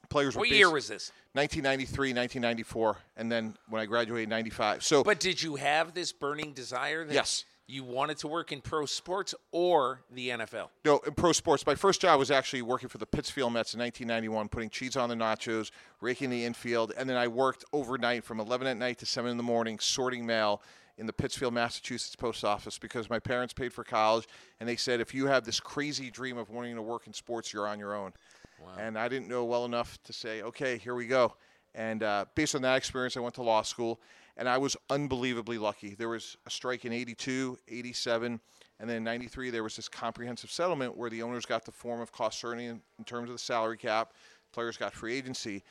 [0.09, 0.41] players were.
[0.41, 1.13] What year was this?
[1.33, 4.83] 1993, 1994, and then when I graduated, 95.
[4.83, 7.05] So, but did you have this burning desire?
[7.05, 7.45] That yes.
[7.71, 10.69] You wanted to work in pro sports or the NFL?
[10.85, 11.65] No, in pro sports.
[11.67, 15.09] My first job was actually working for the Pittsfield Mets in 1991, putting cheese on
[15.09, 19.07] the nachos, raking the infield, and then I worked overnight from 11 at night to
[19.07, 20.63] 7 in the morning, sorting mail
[20.99, 24.27] in the Pittsfield, Massachusetts post office because my parents paid for college,
[24.61, 27.53] and they said if you have this crazy dream of wanting to work in sports,
[27.53, 28.13] you're on your own.
[28.61, 28.69] Wow.
[28.79, 31.35] And I didn't know well enough to say, okay, here we go.
[31.75, 34.01] And uh, based on that experience, I went to law school
[34.37, 35.95] and I was unbelievably lucky.
[35.95, 38.41] There was a strike in 82, 87,
[38.79, 42.01] and then in 93 there was this comprehensive settlement where the owners got the form
[42.01, 44.13] of cost certainty in, in terms of the salary cap,
[44.53, 45.63] players got free agency.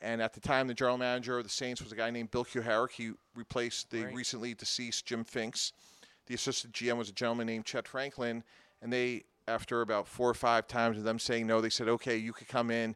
[0.00, 2.44] And at the time, the general manager of the Saints was a guy named Bill
[2.44, 2.90] Kuharich.
[2.90, 4.14] He replaced the right.
[4.14, 5.72] recently deceased Jim Finks.
[6.26, 8.44] The assistant GM was a gentleman named Chet Franklin.
[8.82, 12.16] And they, after about four or five times of them saying no, they said, okay,
[12.16, 12.94] you could come in.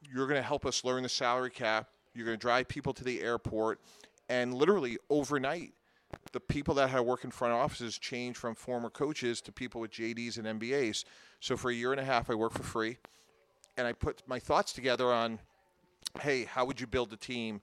[0.00, 1.88] You're going to help us learn the salary cap.
[2.14, 3.80] You're going to drive people to the airport
[4.28, 5.72] and literally overnight,
[6.32, 9.90] the people that had work in front offices changed from former coaches to people with
[9.90, 11.04] JDs and MBAs.
[11.40, 12.98] So for a year and a half, I worked for free,
[13.76, 15.38] and I put my thoughts together on,
[16.20, 17.60] hey, how would you build a team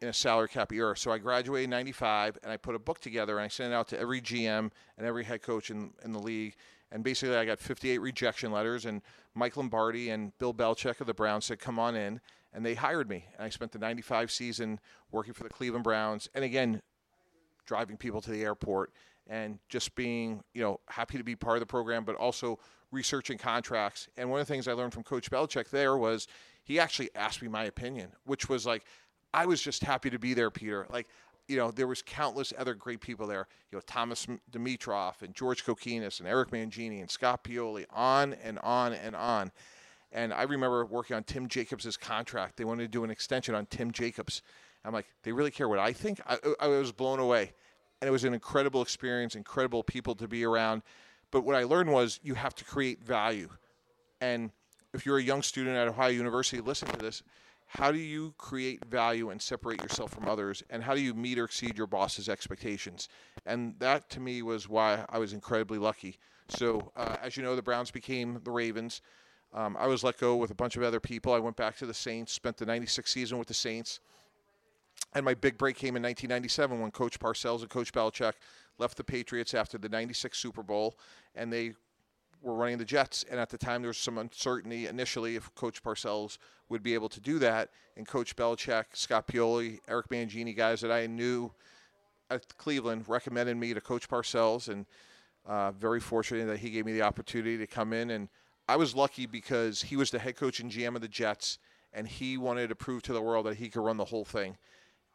[0.00, 0.96] in a salary cap era?
[0.96, 3.76] So I graduated in '95, and I put a book together, and I sent it
[3.76, 6.56] out to every GM and every head coach in, in the league.
[6.90, 9.02] And basically, I got 58 rejection letters, and
[9.34, 12.20] Mike Lombardi and Bill Belichick of the Browns said, "Come on in."
[12.54, 13.26] And they hired me.
[13.36, 16.28] And I spent the 95 season working for the Cleveland Browns.
[16.34, 16.80] And again,
[17.66, 18.92] driving people to the airport
[19.26, 22.58] and just being, you know, happy to be part of the program, but also
[22.90, 24.08] researching contracts.
[24.16, 26.28] And one of the things I learned from Coach Belichick there was
[26.62, 28.84] he actually asked me my opinion, which was like,
[29.32, 30.86] I was just happy to be there, Peter.
[30.90, 31.08] Like,
[31.48, 33.48] you know, there was countless other great people there.
[33.70, 38.58] You know, Thomas Dimitroff and George Kokinis and Eric Mangini and Scott Pioli, on and
[38.60, 39.50] on and on.
[40.14, 42.56] And I remember working on Tim Jacobs' contract.
[42.56, 44.42] They wanted to do an extension on Tim Jacobs.
[44.84, 46.20] I'm like, they really care what I think?
[46.26, 47.52] I, I was blown away.
[48.00, 50.82] And it was an incredible experience, incredible people to be around.
[51.30, 53.48] But what I learned was you have to create value.
[54.20, 54.52] And
[54.92, 57.22] if you're a young student at Ohio University, listen to this.
[57.66, 60.62] How do you create value and separate yourself from others?
[60.70, 63.08] And how do you meet or exceed your boss's expectations?
[63.46, 66.18] And that to me was why I was incredibly lucky.
[66.48, 69.00] So, uh, as you know, the Browns became the Ravens.
[69.54, 71.32] Um, I was let go with a bunch of other people.
[71.32, 74.00] I went back to the Saints, spent the 96 season with the Saints.
[75.14, 78.32] And my big break came in 1997 when Coach Parcells and Coach Belichick
[78.78, 80.98] left the Patriots after the 96 Super Bowl,
[81.36, 81.74] and they
[82.42, 83.24] were running the Jets.
[83.30, 86.38] And at the time, there was some uncertainty initially if Coach Parcells
[86.68, 87.70] would be able to do that.
[87.96, 91.52] And Coach Belichick, Scott Pioli, Eric Mangini, guys that I knew
[92.28, 94.68] at Cleveland, recommended me to Coach Parcells.
[94.68, 94.84] And
[95.46, 98.28] uh, very fortunate that he gave me the opportunity to come in and–
[98.68, 101.58] I was lucky because he was the head coach and GM of the Jets,
[101.92, 104.56] and he wanted to prove to the world that he could run the whole thing.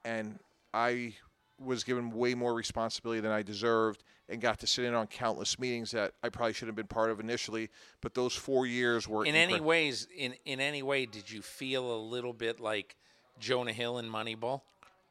[0.06, 0.40] And
[0.74, 1.16] I
[1.60, 5.60] was given way more responsibility than I deserved and got to sit in on countless
[5.60, 7.70] meetings that I probably should have been part of initially.
[8.02, 11.96] But those four years were in any ways in in any way did you feel
[11.96, 12.96] a little bit like
[13.40, 14.62] Jonah Hill in Moneyball?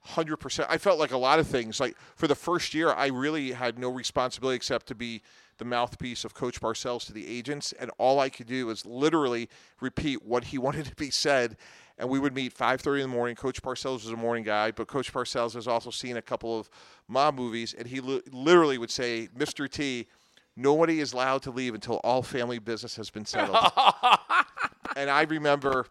[0.00, 0.68] Hundred percent.
[0.70, 1.80] I felt like a lot of things.
[1.80, 5.22] Like for the first year, I really had no responsibility except to be
[5.58, 9.48] the mouthpiece of Coach Parcells to the agents, and all I could do was literally
[9.80, 11.56] repeat what he wanted to be said.
[11.98, 13.34] And we would meet 5:30 in the morning.
[13.34, 16.70] Coach Parcells was a morning guy, but Coach Parcells has also seen a couple of
[17.08, 19.68] mob movies, and he li- literally would say, "Mr.
[19.68, 20.06] T,
[20.54, 23.58] nobody is allowed to leave until all family business has been settled."
[24.96, 25.86] and I remember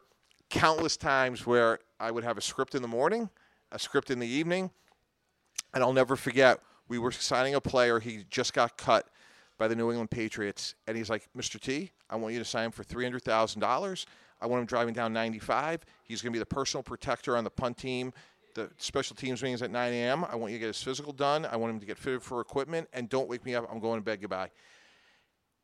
[0.49, 3.30] countless times where I would have a script in the morning,
[3.73, 4.71] a script in the evening,
[5.73, 6.62] and I'll never forget.
[6.88, 7.99] We were signing a player.
[7.99, 9.10] He just got cut
[9.58, 11.60] by the New England Patriots, and he's like, Mr.
[11.60, 14.06] T, I want you to sign him for three hundred thousand dollars.
[14.41, 15.84] I want him driving down 95.
[16.04, 18.13] He's going to be the personal protector on the punt team.
[18.54, 20.26] The special teams meetings at 9 a.m.
[20.26, 21.46] I want you to get his physical done.
[21.46, 23.67] I want him to get fitted for equipment, and don't wake me up.
[23.72, 24.22] I'm going to bed.
[24.22, 24.50] Goodbye.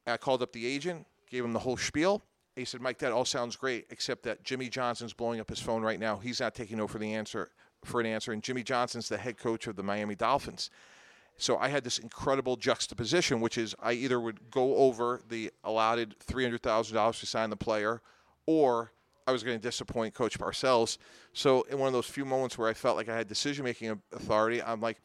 [0.05, 2.21] I called up the agent, gave him the whole spiel.
[2.55, 5.81] He said, Mike, that all sounds great, except that Jimmy Johnson's blowing up his phone
[5.81, 6.17] right now.
[6.17, 7.49] He's not taking no for the answer
[7.83, 10.69] for an answer, and Jimmy Johnson's the head coach of the Miami Dolphins.
[11.37, 16.15] So I had this incredible juxtaposition, which is I either would go over the allotted
[16.27, 18.01] $300,000 to sign the player,
[18.45, 18.91] or
[19.25, 20.97] I was going to disappoint Coach Parcells.
[21.33, 23.99] So in one of those few moments where I felt like I had decision making
[24.13, 24.99] authority, I'm like,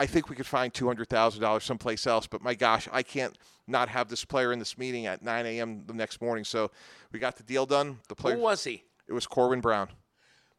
[0.00, 3.02] I think we could find two hundred thousand dollars someplace else, but my gosh, I
[3.02, 5.84] can't not have this player in this meeting at 9 a.m.
[5.86, 6.44] the next morning.
[6.44, 6.70] So
[7.12, 8.00] we got the deal done.
[8.08, 8.82] The player who was he?
[9.06, 9.88] It was Corwin Brown.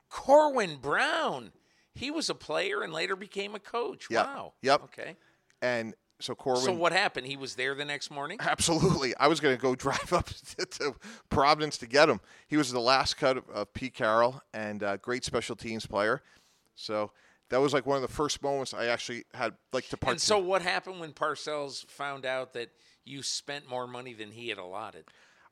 [0.10, 1.52] Corwin Brown.
[1.96, 4.08] He was a player and later became a coach.
[4.10, 4.26] Yep.
[4.26, 4.54] Wow.
[4.62, 4.84] Yep.
[4.84, 5.16] Okay.
[5.62, 6.64] And so Corwin.
[6.64, 7.28] So what happened?
[7.28, 8.38] He was there the next morning.
[8.42, 9.16] Absolutely.
[9.18, 10.96] I was going to go drive up to, to,
[11.30, 12.20] Providence to get him.
[12.48, 16.22] He was the last cut of, of Pete Carroll and uh, great special teams player.
[16.76, 17.12] So
[17.50, 20.40] that was like one of the first moments I actually had like to And so,
[20.40, 22.70] what happened when Parcells found out that
[23.06, 25.06] you spent more money than he had allotted?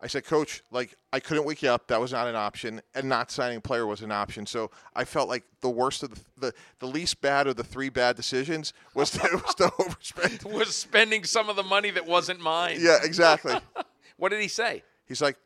[0.03, 1.87] I said, Coach, like I couldn't wake you up.
[1.87, 4.45] That was not an option, and not signing a player was an option.
[4.45, 7.87] So I felt like the worst of the the, the least bad of the three
[7.87, 10.43] bad decisions was to, was to overspend.
[10.53, 12.77] Was spending some of the money that wasn't mine.
[12.79, 13.55] Yeah, exactly.
[14.17, 14.83] What did he say?
[15.07, 15.37] He's like,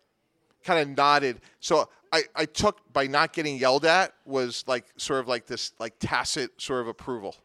[0.63, 1.39] kind of nodded.
[1.61, 5.71] So I, I took by not getting yelled at was like sort of like this
[5.79, 7.35] like tacit sort of approval.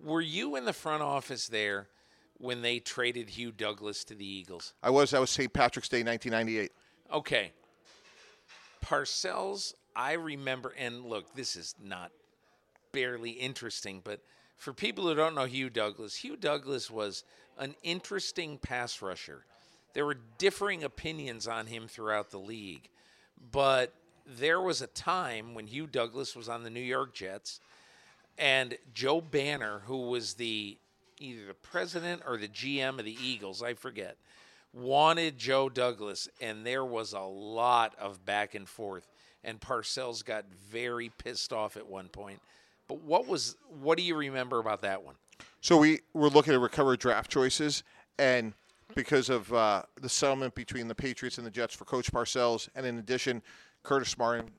[0.00, 1.88] Were you in the front office there
[2.38, 4.74] when they traded Hugh Douglas to the Eagles?
[4.82, 5.14] I was.
[5.14, 5.52] I was St.
[5.52, 6.72] Patrick's Day, 1998.
[7.12, 7.52] Okay.
[8.84, 12.10] Parcells, I remember, and look, this is not
[12.92, 14.20] barely interesting, but
[14.56, 17.24] for people who don't know Hugh Douglas, Hugh Douglas was
[17.58, 19.44] an interesting pass rusher.
[19.94, 22.88] There were differing opinions on him throughout the league,
[23.52, 23.94] but
[24.26, 27.60] there was a time when Hugh Douglas was on the New York Jets,
[28.36, 30.78] and Joe Banner, who was the
[31.18, 34.16] either the president or the GM of the Eagles, I forget,
[34.72, 39.08] wanted Joe Douglas, and there was a lot of back and forth.
[39.42, 42.40] And Parcells got very pissed off at one point.
[42.88, 45.14] But what was what do you remember about that one?
[45.60, 47.82] So we were looking at recovery draft choices,
[48.18, 48.52] and
[48.94, 52.86] because of uh, the settlement between the Patriots and the Jets for Coach Parcells, and
[52.86, 53.42] in addition,
[53.82, 54.50] Curtis Martin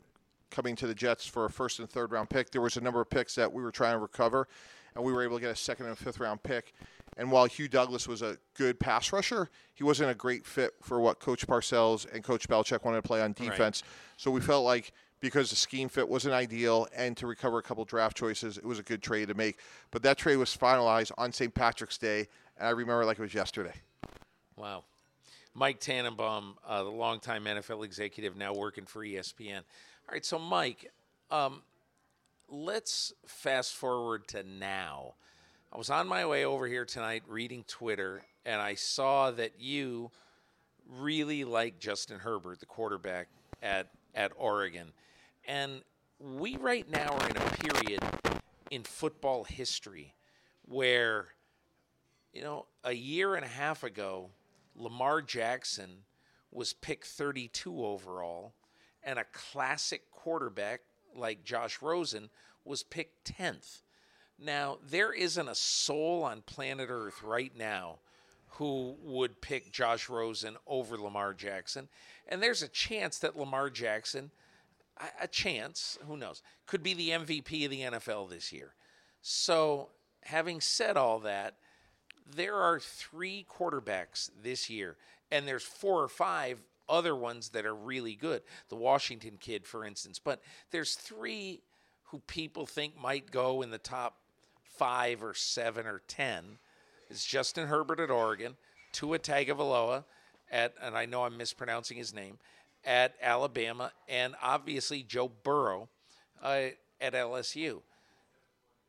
[0.52, 3.02] coming to the Jets for a first and third round pick, there was a number
[3.02, 4.48] of picks that we were trying to recover,
[4.96, 6.74] and we were able to get a second and fifth round pick.
[7.18, 11.00] And while Hugh Douglas was a good pass rusher, he wasn't a great fit for
[11.00, 13.84] what Coach Parcells and Coach Belichick wanted to play on defense.
[14.18, 14.92] So we felt like
[15.22, 18.80] because the scheme fit wasn't ideal and to recover a couple draft choices, it was
[18.80, 19.60] a good trade to make.
[19.92, 21.54] But that trade was finalized on St.
[21.54, 22.28] Patrick's Day,
[22.58, 23.74] and I remember like it was yesterday.
[24.58, 24.84] Wow.
[25.54, 29.60] Mike Tannenbaum, uh, the longtime NFL executive, now working for ESPN.
[29.60, 30.92] All right, so Mike,
[31.32, 31.62] um,
[32.50, 35.16] let's fast forward to now.
[35.72, 40.12] I was on my way over here tonight reading Twitter, and I saw that you
[40.88, 43.28] really like Justin Herbert, the quarterback
[43.62, 44.94] at at Oregon,
[45.48, 45.82] and
[46.20, 48.02] we right now are in a period
[48.72, 50.14] in football history
[50.66, 51.28] where
[52.36, 54.30] you know, a year and a half ago,
[54.76, 55.90] Lamar Jackson
[56.52, 58.54] was picked 32 overall,
[59.04, 60.82] and a classic quarterback
[61.16, 62.30] like Josh Rosen
[62.64, 63.82] was picked 10th.
[64.38, 68.00] Now, there isn't a soul on planet Earth right now
[68.58, 71.90] who would pick Josh Rosen over Lamar Jackson.
[72.28, 74.32] And there's a chance that Lamar Jackson,
[74.98, 78.74] a- a chance, who knows, could be the MVP of the NFL this year.
[79.22, 79.90] So,
[80.24, 81.58] having said all that,
[82.26, 84.98] there are three quarterbacks this year,
[85.32, 88.42] and there's four or five other ones that are really good.
[88.70, 91.62] The Washington kid, for instance, but there's three
[92.06, 94.18] who people think might go in the top
[94.64, 96.60] five or seven or ten.
[97.10, 98.56] It's Justin Herbert at Oregon,
[98.92, 100.06] Tua Tagovailoa
[100.52, 102.38] at, and I know I'm mispronouncing his name,
[102.84, 105.90] at Alabama, and obviously Joe Burrow
[106.42, 106.68] uh,
[107.02, 107.82] at LSU.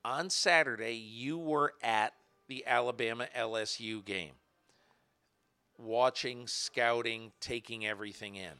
[0.05, 2.12] On Saturday, you were at
[2.47, 4.32] the Alabama LSU game,
[5.79, 8.53] watching, scouting, taking everything in.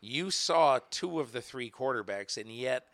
[0.00, 2.86] You saw two of the three quarterbacks, and yet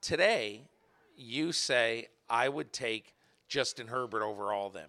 [0.00, 0.68] today
[1.16, 3.14] you say, I would take
[3.48, 4.88] Justin Herbert over all of them.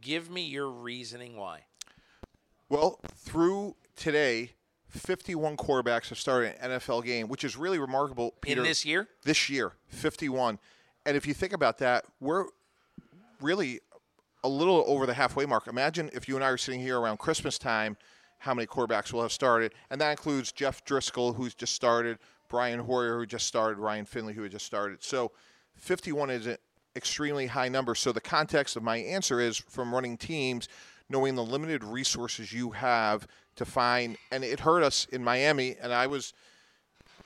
[0.00, 1.64] Give me your reasoning why.
[2.68, 4.52] Well, through today,
[4.88, 8.34] 51 quarterbacks have started an NFL game, which is really remarkable.
[8.40, 9.08] Peter, In this year?
[9.24, 10.58] This year, 51.
[11.06, 12.46] And if you think about that, we're
[13.40, 13.80] really
[14.44, 15.66] a little over the halfway mark.
[15.66, 17.96] Imagine if you and I are sitting here around Christmas time,
[18.38, 19.72] how many quarterbacks will have started.
[19.90, 22.18] And that includes Jeff Driskel, who's just started,
[22.48, 25.02] Brian Hoyer, who just started, Ryan Finley, who had just started.
[25.02, 25.32] So
[25.76, 26.58] 51 is an
[26.94, 27.94] extremely high number.
[27.94, 30.68] So the context of my answer is from running teams,
[31.08, 33.26] knowing the limited resources you have
[33.56, 34.18] to find.
[34.30, 36.34] And it hurt us in Miami, and I was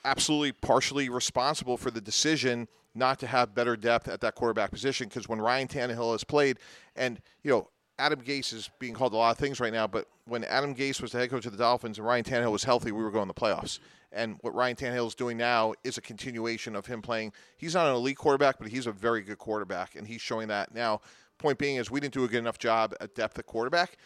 [0.09, 5.07] absolutely partially responsible for the decision not to have better depth at that quarterback position
[5.07, 6.57] because when Ryan Tannehill has played,
[6.95, 10.07] and you know Adam Gase is being called a lot of things right now, but
[10.25, 12.91] when Adam Gase was the head coach of the Dolphins and Ryan Tannehill was healthy,
[12.91, 13.79] we were going to the playoffs.
[14.11, 17.31] And what Ryan Tannehill is doing now is a continuation of him playing.
[17.57, 20.73] He's not an elite quarterback, but he's a very good quarterback, and he's showing that
[20.73, 21.01] now.
[21.37, 23.97] Point being is we didn't do a good enough job at depth at quarterback.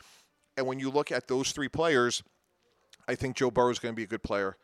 [0.57, 2.21] And when you look at those three players,
[3.07, 4.57] I think Joe Burrow is going to be a good player.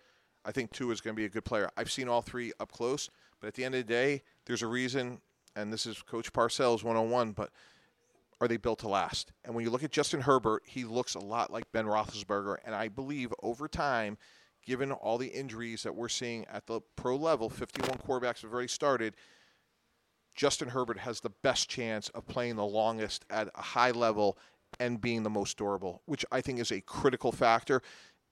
[0.46, 1.70] I think Tua is going to be a good player.
[1.78, 3.10] I've seen all three up close,
[3.40, 5.22] but at the end of the day, there's a reason,
[5.56, 7.52] and this is Coach Parcells 101, but
[8.42, 9.32] are they built to last?
[9.44, 12.74] And when you look at Justin Herbert, he looks a lot like Ben Roethlisberger, and
[12.74, 14.18] I believe over time,
[14.66, 18.68] given all the injuries that we're seeing at the pro level, 51 quarterbacks have already
[18.68, 19.16] started.
[20.36, 24.38] Justin Herbert has the best chance of playing the longest at a high level
[24.80, 27.82] and being the most durable, which I think is a critical factor.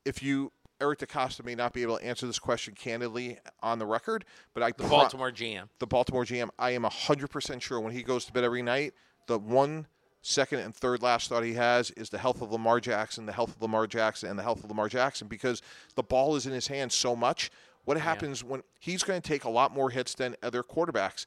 [0.06, 3.86] If you Eric DeCosta may not be able to answer this question candidly on the
[3.86, 7.80] record, but I the pro- Baltimore GM, the Baltimore GM, I am hundred percent sure
[7.80, 8.94] when he goes to bed every night,
[9.28, 9.88] the one
[10.22, 13.56] second and third last thought he has is the health of Lamar Jackson, the health
[13.56, 15.62] of Lamar Jackson, and the health of Lamar Jackson because
[15.96, 17.50] the ball is in his hands so much.
[17.86, 18.50] What happens yeah.
[18.50, 21.26] when he's going to take a lot more hits than other quarterbacks?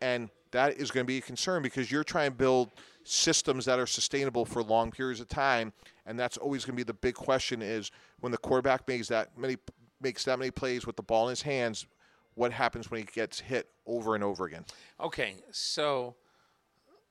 [0.00, 2.70] And that is going to be a concern because you're trying to build
[3.04, 5.72] systems that are sustainable for long periods of time,
[6.06, 7.90] and that's always going to be the big question: is
[8.20, 9.56] when the quarterback makes that many
[10.00, 11.86] makes that many plays with the ball in his hands,
[12.34, 14.64] what happens when he gets hit over and over again?
[15.00, 16.14] Okay, so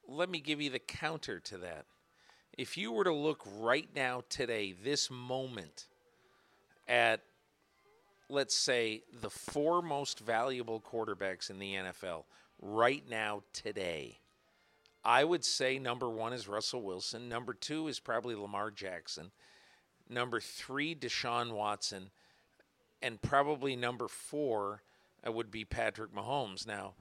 [0.07, 1.85] let me give you the counter to that.
[2.57, 5.87] If you were to look right now, today, this moment,
[6.87, 7.21] at
[8.29, 12.23] let's say the four most valuable quarterbacks in the NFL
[12.61, 14.19] right now, today,
[15.03, 17.29] I would say number one is Russell Wilson.
[17.29, 19.31] Number two is probably Lamar Jackson.
[20.09, 22.09] Number three, Deshaun Watson.
[23.01, 24.81] And probably number four
[25.25, 26.67] uh, would be Patrick Mahomes.
[26.67, 26.95] Now,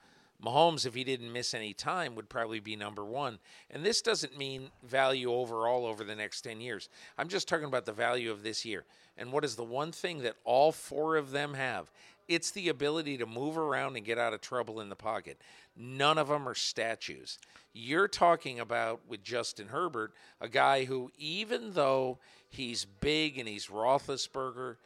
[0.45, 3.41] Mahomes, if he didn't miss any time, would probably be number one.
[3.71, 6.89] And this doesn't mean value overall over the next 10 years.
[7.17, 8.85] I'm just talking about the value of this year.
[9.17, 11.91] And what is the one thing that all four of them have?
[12.29, 15.41] It's the ability to move around and get out of trouble in the pocket.
[15.77, 17.39] None of them are statues.
[17.73, 22.19] You're talking about with Justin Herbert, a guy who, even though
[22.51, 24.77] he's big and he's Roethlisberger,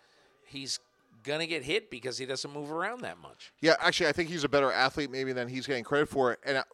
[0.44, 0.78] he's
[1.24, 3.52] to get hit because he doesn't move around that much.
[3.60, 6.38] Yeah, actually, I think he's a better athlete maybe than he's getting credit for.
[6.44, 6.64] And uh,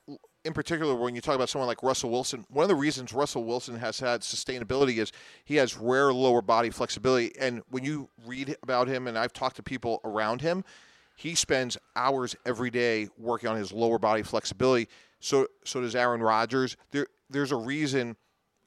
[0.49, 3.45] in particular, when you talk about someone like Russell Wilson, one of the reasons Russell
[3.45, 5.13] Wilson has had sustainability is
[5.45, 7.33] he has rare lower body flexibility.
[7.39, 10.65] And when you read about him, and I've talked to people around him,
[11.17, 14.89] he spends hours every day working on his lower body flexibility.
[15.21, 16.77] So, so does Aaron Rodgers.
[16.93, 18.17] There, there's a reason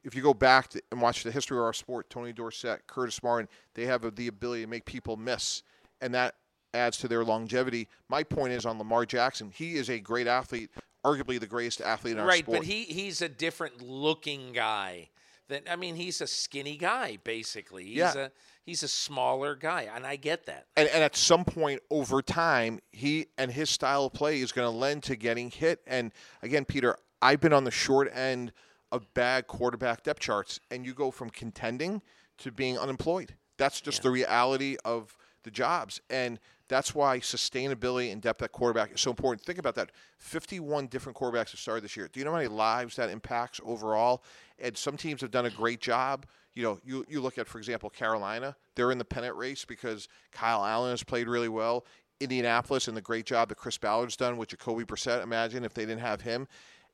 [0.03, 3.21] if you go back to, and watch the history of our sport, Tony Dorsett, Curtis
[3.23, 5.63] Martin, they have the ability to make people miss
[6.01, 6.36] and that
[6.73, 7.88] adds to their longevity.
[8.09, 9.51] My point is on Lamar Jackson.
[9.53, 10.71] He is a great athlete,
[11.05, 12.59] arguably the greatest athlete in our right, sport.
[12.59, 15.09] Right, but he he's a different looking guy.
[15.49, 17.85] That I mean, he's a skinny guy basically.
[17.85, 18.13] He's yeah.
[18.17, 18.29] a
[18.65, 20.67] he's a smaller guy, and I get that.
[20.77, 24.71] And, and at some point over time, he and his style of play is going
[24.71, 25.81] to lend to getting hit.
[25.87, 28.51] And again, Peter, I've been on the short end
[28.91, 32.01] of bad quarterback depth charts, and you go from contending
[32.39, 33.35] to being unemployed.
[33.57, 34.03] That's just yeah.
[34.03, 36.01] the reality of the jobs.
[36.09, 36.39] And
[36.72, 39.45] that's why sustainability and depth at quarterback is so important.
[39.45, 39.91] Think about that.
[40.19, 42.07] 51 different quarterbacks have started this year.
[42.07, 44.24] Do you know how many lives that impacts overall?
[44.57, 46.26] And some teams have done a great job.
[46.53, 50.07] You know, you, you look at, for example, Carolina, they're in the pennant race because
[50.32, 51.86] Kyle Allen has played really well.
[52.22, 55.22] Indianapolis and the great job that Chris Ballard's done with Jacoby Brissett.
[55.22, 56.47] Imagine if they didn't have him.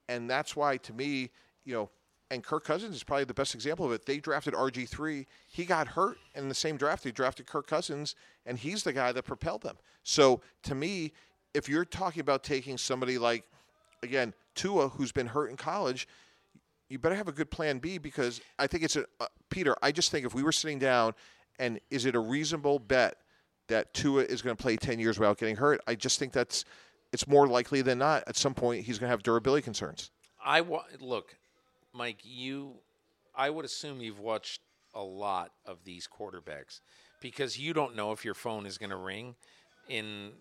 [0.09, 1.29] And that's why, to me,
[1.65, 1.91] you know,
[2.29, 4.05] and Kirk Cousins is probably the best example of it.
[4.05, 5.25] They drafted RG3.
[5.47, 7.03] He got hurt in the same draft.
[7.03, 8.15] They drafted Kirk Cousins,
[8.45, 9.77] and he's the guy that propelled them.
[10.03, 11.13] So to me,
[11.53, 13.45] if you're talking about taking somebody like,
[14.03, 16.07] again, Tua, who's been hurt in college,
[16.89, 19.75] you better have a good plan B because I think it's a uh, Peter.
[19.81, 21.13] I just think if we were sitting down,
[21.59, 23.17] and is it a reasonable bet
[23.67, 25.81] that Tua is going to play 10 years without getting hurt?
[25.87, 26.65] I just think that's
[27.11, 28.23] it's more likely than not.
[28.27, 30.11] At some point, he's going to have durability concerns.
[30.43, 31.35] I wa- look.
[31.97, 32.75] Mike, you,
[33.35, 34.61] I would assume you've watched
[34.93, 36.81] a lot of these quarterbacks
[37.21, 39.35] because you don't know if your phone is going to ring
[39.89, 40.31] in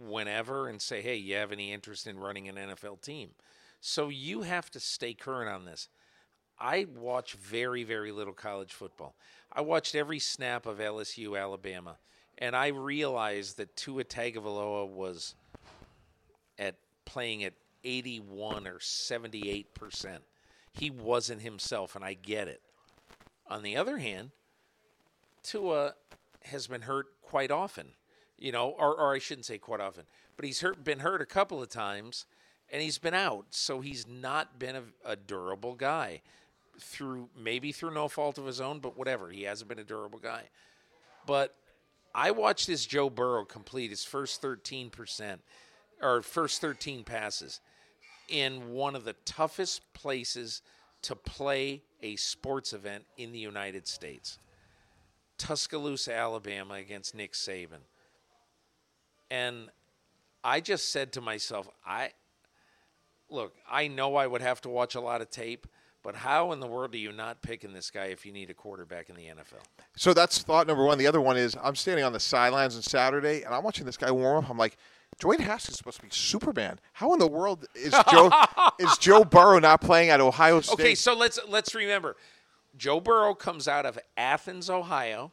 [0.00, 3.30] whenever and say, "Hey, you have any interest in running an NFL team?"
[3.80, 5.88] So you have to stay current on this.
[6.58, 9.14] I watch very, very little college football.
[9.52, 11.98] I watched every snap of LSU Alabama,
[12.38, 15.34] and I realized that Tua Tagovailoa was
[16.58, 20.22] at playing at 81 or 78 percent
[20.72, 22.60] he wasn't himself, and I get it.
[23.48, 24.30] On the other hand,
[25.42, 25.94] Tua
[26.44, 27.88] has been hurt quite often,
[28.38, 30.04] you know, or, or I shouldn't say quite often,
[30.36, 32.26] but he's hurt, been hurt a couple of times,
[32.70, 36.22] and he's been out, so he's not been a, a durable guy
[36.80, 39.30] through maybe through no fault of his own, but whatever.
[39.30, 40.44] He hasn't been a durable guy.
[41.26, 41.54] But
[42.14, 45.38] I watched this Joe Burrow complete his first 13%
[46.00, 47.60] or first 13 passes
[48.32, 50.62] in one of the toughest places
[51.02, 54.38] to play a sports event in the United States.
[55.36, 57.82] Tuscaloosa, Alabama against Nick Saban.
[59.30, 59.68] And
[60.42, 62.10] I just said to myself, I
[63.28, 65.66] look, I know I would have to watch a lot of tape,
[66.02, 68.54] but how in the world are you not picking this guy if you need a
[68.54, 69.62] quarterback in the NFL?
[69.96, 70.98] So that's thought number one.
[70.98, 73.96] The other one is I'm standing on the sidelines on Saturday and I'm watching this
[73.96, 74.50] guy warm up.
[74.50, 74.76] I'm like,
[75.22, 76.80] Dwayne Haskins is supposed to be Superman.
[76.94, 78.30] How in the world is Joe
[78.80, 80.74] is Joe Burrow not playing at Ohio State?
[80.74, 82.16] Okay, so let's let's remember,
[82.76, 85.30] Joe Burrow comes out of Athens, Ohio,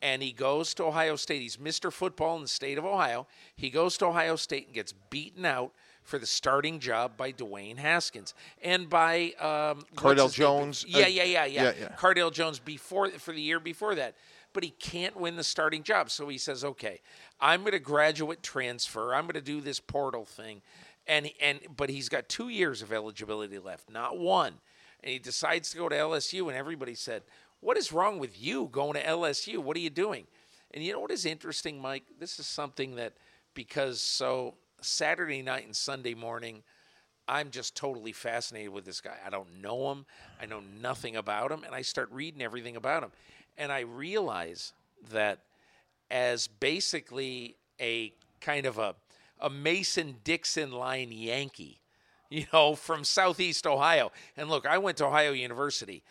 [0.00, 1.42] and he goes to Ohio State.
[1.42, 1.92] He's Mr.
[1.92, 3.26] Football in the state of Ohio.
[3.54, 7.76] He goes to Ohio State and gets beaten out for the starting job by Dwayne
[7.76, 10.32] Haskins and by um, Cardale?
[10.32, 11.88] Jones, Yeah, yeah, yeah, yeah, yeah, yeah.
[11.98, 14.14] Cardale Jones before for the year before that.
[14.52, 16.10] But he can't win the starting job.
[16.10, 17.00] So he says, "Okay,
[17.40, 19.14] I'm going to graduate transfer.
[19.14, 20.62] I'm going to do this portal thing."
[21.06, 24.54] And and but he's got 2 years of eligibility left, not one.
[25.02, 27.22] And he decides to go to LSU and everybody said,
[27.60, 29.58] "What is wrong with you going to LSU?
[29.58, 30.26] What are you doing?"
[30.72, 32.04] And you know what is interesting, Mike?
[32.18, 33.12] This is something that
[33.52, 36.62] because so Saturday night and Sunday morning
[37.26, 39.16] I'm just totally fascinated with this guy.
[39.24, 40.04] I don't know him.
[40.40, 41.64] I know nothing about him.
[41.64, 43.12] And I start reading everything about him.
[43.56, 44.72] And I realize
[45.10, 45.40] that
[46.14, 48.94] as basically a kind of a,
[49.40, 51.80] a Mason Dixon line Yankee,
[52.30, 54.12] you know, from Southeast Ohio.
[54.36, 56.04] And look, I went to Ohio University.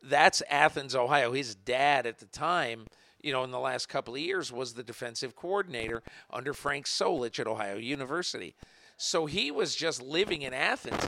[0.00, 1.32] That's Athens, Ohio.
[1.32, 2.86] His dad at the time,
[3.20, 7.40] you know, in the last couple of years was the defensive coordinator under Frank Solich
[7.40, 8.54] at Ohio University.
[8.96, 11.04] So he was just living in Athens.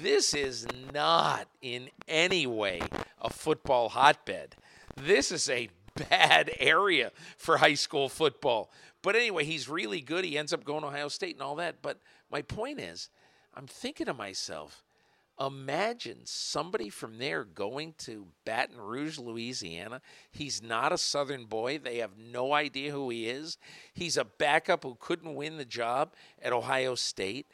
[0.00, 0.64] This is
[0.94, 2.82] not in any way
[3.20, 4.54] a football hotbed.
[4.96, 5.70] This is a
[6.08, 8.70] bad area for high school football.
[9.02, 10.24] But anyway, he's really good.
[10.24, 11.82] He ends up going to Ohio State and all that.
[11.82, 13.08] But my point is,
[13.54, 14.84] I'm thinking to myself,
[15.40, 20.02] imagine somebody from there going to Baton Rouge, Louisiana.
[20.30, 21.78] He's not a Southern boy.
[21.78, 23.56] They have no idea who he is.
[23.94, 27.46] He's a backup who couldn't win the job at Ohio State.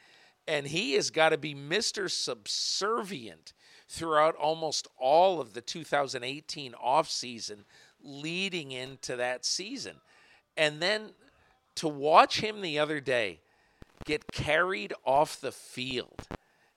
[0.47, 2.09] And he has got to be Mr.
[2.09, 3.53] Subservient
[3.89, 7.59] throughout almost all of the 2018 offseason
[8.07, 9.97] leading into that season.
[10.55, 11.11] And then
[11.75, 13.41] to watch him the other day
[14.05, 16.27] get carried off the field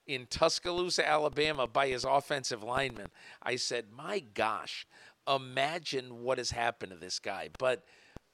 [0.06, 3.06] in Tuscaloosa, Alabama by his offensive lineman,
[3.42, 4.86] I said, my gosh,
[5.28, 7.50] imagine what has happened to this guy.
[7.58, 7.84] But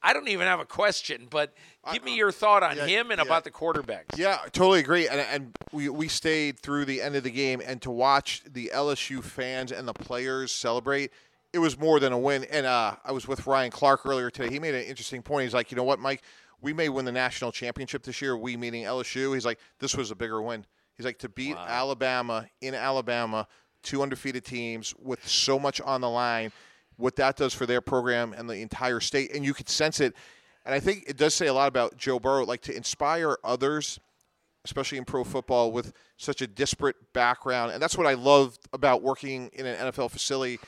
[0.03, 1.53] I don't even have a question, but
[1.93, 3.27] give me uh, your thought on yeah, him and yeah.
[3.27, 4.17] about the quarterbacks.
[4.17, 5.09] Yeah, I totally agree.
[5.09, 8.71] And, and we, we stayed through the end of the game, and to watch the
[8.75, 11.11] LSU fans and the players celebrate,
[11.57, 12.45] it was more than a win.
[12.51, 14.51] And uh, I was with Ryan Clark earlier today.
[14.51, 15.45] He made an interesting point.
[15.45, 16.23] He's like, you know what, Mike?
[16.61, 18.37] We may win the national championship this year.
[18.37, 19.33] We meaning LSU.
[19.33, 20.67] He's like, this was a bigger win.
[20.99, 23.49] He's like, to beat Alabama in Alabama,
[23.83, 26.53] two undefeated teams with so much on the line,
[26.99, 29.35] what that does for their program and the entire state.
[29.35, 30.15] And you could sense it.
[30.67, 33.99] And I think it does say a lot about Joe Burrow, like to inspire others,
[34.67, 37.73] especially in pro football, with such a disparate background.
[37.73, 40.59] And that's what I love about working in an NFL facility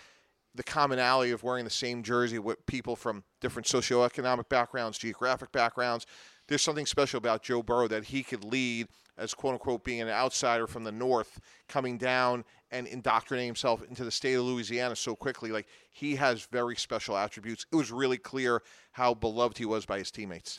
[0.59, 6.05] the commonality of wearing the same jersey with people from different socioeconomic backgrounds, geographic backgrounds.
[6.49, 10.09] There's something special about Joe Burrow that he could lead as quote unquote being an
[10.09, 11.39] outsider from the north
[11.69, 15.53] coming down and indoctrinating himself into the state of Louisiana so quickly.
[15.53, 17.65] Like he has very special attributes.
[17.73, 20.59] It was really clear how beloved he was by his teammates.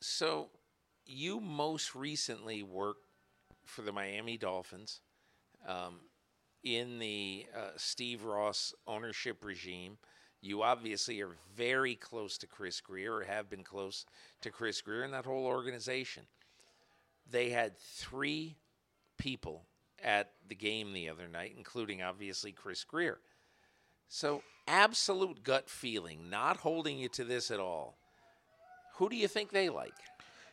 [0.00, 0.48] So,
[1.06, 3.06] you most recently worked
[3.64, 5.00] for the Miami Dolphins
[5.66, 6.00] um,
[6.64, 9.98] in the uh, Steve Ross ownership regime.
[10.40, 14.04] You obviously are very close to Chris Grier, or have been close
[14.42, 16.24] to Chris Grier and that whole organization.
[17.30, 18.56] They had three
[19.16, 19.64] people
[20.02, 23.18] at the game the other night, including obviously Chris Grier.
[24.08, 27.96] So, absolute gut feeling, not holding you to this at all.
[28.96, 29.94] Who do you think they like?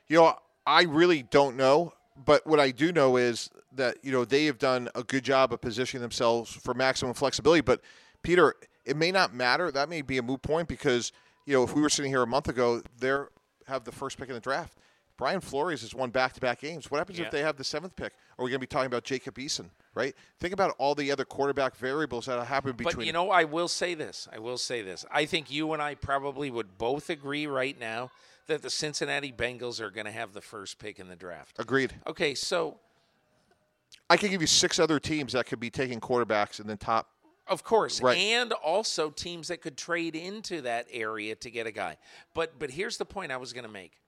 [0.08, 0.36] You know,
[0.66, 1.94] I really don't know,
[2.26, 5.54] but what I do know is that you know they have done a good job
[5.54, 7.62] of positioning themselves for maximum flexibility.
[7.62, 7.82] But
[8.24, 8.56] Peter,
[8.86, 9.72] it may not matter.
[9.72, 11.12] That may be a moot point because
[11.46, 13.16] you know if we were sitting here a month ago, they
[13.68, 14.78] have the first pick in the draft.
[15.18, 16.90] Brian Flores has won back-to-back games.
[16.90, 17.26] What happens Yeah.
[17.26, 18.14] if they have the seventh pick?
[18.40, 20.16] Are we going to be talking about Jacob Eason, right?
[20.40, 22.96] Think about all the other quarterback variables that happen between.
[22.96, 24.28] But you know, I will say this.
[24.34, 25.06] I will say this.
[25.12, 28.10] I think you and I probably would both agree right now
[28.48, 31.58] that the Cincinnati Bengals are going to have the first pick in the draft.
[31.60, 31.94] Agreed.
[32.08, 32.80] Okay, so
[34.10, 37.10] I can give you six other teams that could be taking quarterbacks in the top.
[37.48, 38.18] Of course, Right.
[38.18, 41.98] and also teams that could trade into that area to get a guy.
[42.34, 44.00] But but here's the point I was going to make.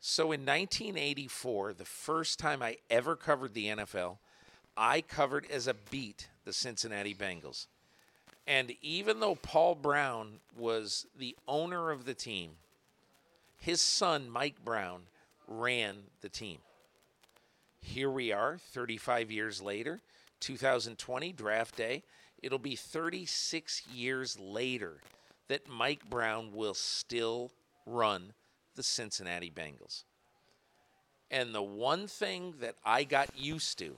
[0.00, 4.18] So in 1984, the first time I ever covered the NFL,
[4.76, 7.66] I covered as a beat the Cincinnati Bengals.
[8.46, 12.52] And even though Paul Brown was the owner of the team,
[13.58, 15.02] his son Mike Brown
[15.46, 16.58] ran the team.
[17.80, 20.00] Here we are, 35 years later,
[20.40, 22.02] 2020 draft day.
[22.42, 25.00] It'll be 36 years later
[25.48, 27.50] that Mike Brown will still
[27.86, 28.32] run
[28.76, 30.04] the Cincinnati Bengals.
[31.30, 33.96] And the one thing that I got used to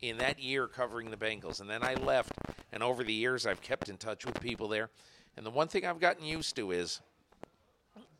[0.00, 2.32] in that year covering the Bengals, and then I left,
[2.72, 4.90] and over the years I've kept in touch with people there.
[5.36, 7.00] And the one thing I've gotten used to is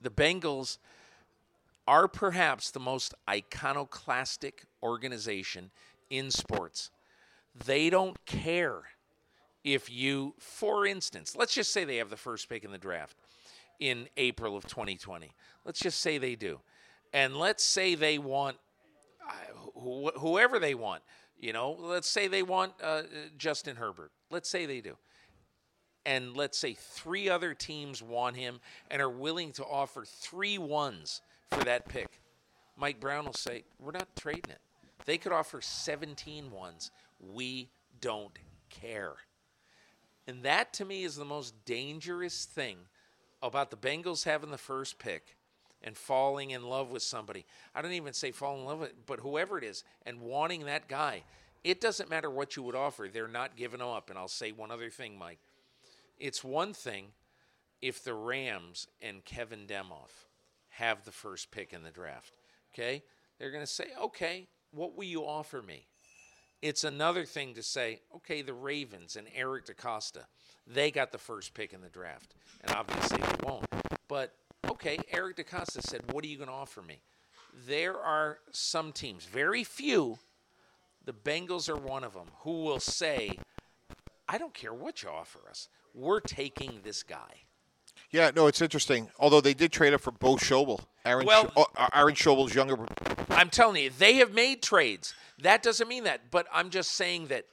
[0.01, 0.79] the Bengals
[1.87, 5.71] are perhaps the most iconoclastic organization
[6.11, 6.91] in sports.
[7.67, 8.83] They don't care
[9.65, 13.17] if you, for instance, let's just say they have the first pick in the draft
[13.81, 15.31] in April of 2020.
[15.65, 16.61] Let's just say they do.
[17.13, 18.57] And let's say they want
[19.27, 19.33] uh,
[19.81, 21.03] wh- whoever they want.
[21.41, 23.03] You know, let's say they want uh,
[23.37, 24.11] Justin Herbert.
[24.31, 24.97] Let's say they do.
[26.09, 31.21] And let's say three other teams want him and are willing to offer three ones
[31.51, 32.23] for that pick.
[32.79, 34.61] Mike Brown will say, We're not trading it.
[35.05, 36.91] They could offer 17 ones.
[37.21, 37.69] We
[38.01, 38.33] don't
[38.71, 39.17] care.
[40.27, 42.79] And that to me is the most dangerous thing
[43.43, 45.37] about the Bengals having the first pick
[45.83, 47.45] and falling in love with somebody.
[47.75, 50.89] I don't even say fall in love with, but whoever it is, and wanting that
[50.89, 51.25] guy.
[51.65, 54.09] It doesn't matter what you would offer; they're not giving up.
[54.09, 55.41] And I'll say one other thing, Mike.
[56.19, 57.07] It's one thing
[57.81, 60.27] if the Rams and Kevin Demoff
[60.71, 62.33] have the first pick in the draft.
[62.73, 63.03] Okay,
[63.39, 65.87] they're going to say, "Okay, what will you offer me?"
[66.61, 70.25] It's another thing to say, okay, the Ravens and Eric DeCosta,
[70.67, 72.35] they got the first pick in the draft.
[72.63, 73.67] And obviously they won't.
[74.09, 74.35] But
[74.69, 77.01] okay, Eric DeCosta said, What are you going to offer me?
[77.67, 80.19] There are some teams, very few,
[81.05, 83.39] the Bengals are one of them, who will say,
[84.29, 85.69] I don't care what you offer us.
[85.95, 87.43] We're taking this guy.
[88.11, 89.11] Yeah, no, it's interesting.
[89.19, 92.77] Although they did trade up for Bo Schobel, Aaron, Well- Sch- uh, Aaron Schobel's younger.
[93.31, 95.15] I'm telling you, they have made trades.
[95.43, 96.31] That doesn't mean that.
[96.31, 97.47] But I'm just saying that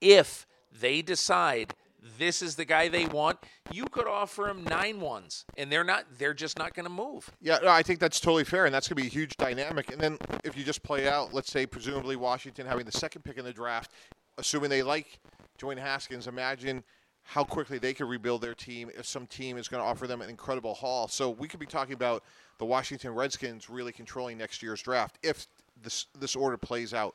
[0.00, 1.74] if they decide
[2.18, 3.38] this is the guy they want,
[3.70, 6.06] you could offer them nine ones, and they're not.
[6.18, 7.30] They're just not going to move.
[7.42, 9.92] Yeah, no, I think that's totally fair, and that's going to be a huge dynamic.
[9.92, 13.36] And then if you just play out, let's say, presumably Washington having the second pick
[13.36, 13.90] in the draft,
[14.38, 15.20] assuming they like
[15.60, 16.82] Dwayne Haskins, imagine
[17.22, 20.20] how quickly they could rebuild their team if some team is going to offer them
[20.20, 21.06] an incredible haul.
[21.06, 22.24] So we could be talking about
[22.58, 25.46] the Washington Redskins really controlling next year's draft if
[25.82, 27.14] this this order plays out.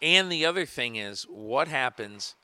[0.00, 2.34] And the other thing is, what happens?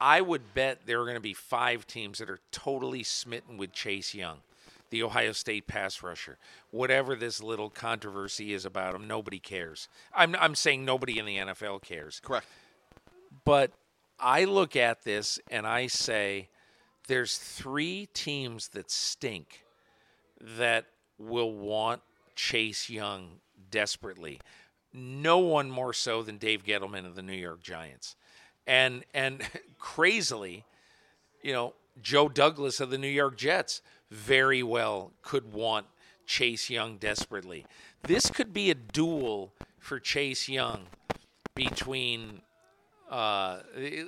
[0.00, 3.72] I would bet there are going to be five teams that are totally smitten with
[3.72, 4.38] Chase Young,
[4.88, 6.38] the Ohio State pass rusher.
[6.70, 9.88] Whatever this little controversy is about him, nobody cares.
[10.14, 12.20] I'm, I'm saying nobody in the NFL cares.
[12.24, 12.46] Correct.
[13.44, 13.72] But
[14.20, 16.48] I look at this and I say
[17.08, 19.64] there's three teams that stink
[20.40, 20.86] that
[21.18, 22.02] will want
[22.34, 23.40] Chase Young
[23.70, 24.40] desperately.
[24.92, 28.16] No one more so than Dave Gettleman of the New York Giants.
[28.66, 29.42] And and
[29.78, 30.64] crazily,
[31.42, 35.86] you know, Joe Douglas of the New York Jets very well could want
[36.26, 37.66] Chase Young desperately.
[38.02, 40.86] This could be a duel for Chase Young
[41.54, 42.42] between
[43.10, 43.58] uh,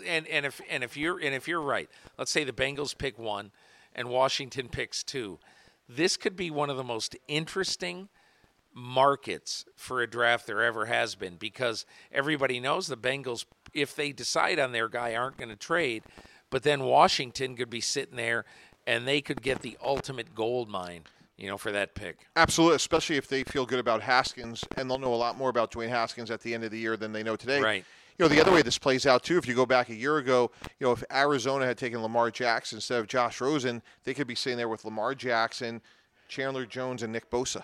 [0.07, 3.19] and and if and if you're and if you're right, let's say the Bengals pick
[3.19, 3.51] one
[3.95, 5.39] and Washington picks two.
[5.89, 8.09] This could be one of the most interesting
[8.75, 13.45] markets for a draft there ever has been because everybody knows the Bengals,
[13.75, 16.05] if they decide on their guy, aren't going to trade.
[16.49, 18.45] But then Washington could be sitting there
[18.87, 21.03] and they could get the ultimate gold mine,
[21.37, 22.27] you know, for that pick.
[22.37, 25.71] Absolutely, especially if they feel good about Haskins, and they'll know a lot more about
[25.71, 27.61] Dwayne Haskins at the end of the year than they know today.
[27.61, 27.85] Right.
[28.23, 30.19] You know, the other way this plays out too, if you go back a year
[30.19, 34.29] ago, you know, if Arizona had taken Lamar Jackson instead of Josh Rosen, they could
[34.29, 35.83] be sitting there with Lamar Jackson,
[36.29, 37.63] Chandler Jones, and Nick Bosa,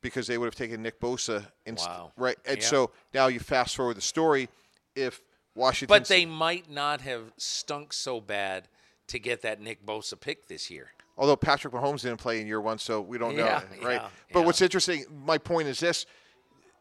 [0.00, 1.46] because they would have taken Nick Bosa.
[1.66, 2.10] Inst- Wow.
[2.16, 2.36] Right.
[2.46, 2.66] And Yeah.
[2.66, 4.48] so now you fast forward the story,
[4.96, 5.20] if
[5.54, 8.66] Washington, But they might not have stunk so bad
[9.06, 10.90] to get that Nick Bosa pick this year.
[11.16, 14.00] although Patrick Mahomes didn't play in year one, so we don't Yeah, know, right?
[14.00, 16.06] yeah, but what's interesting, my point is this: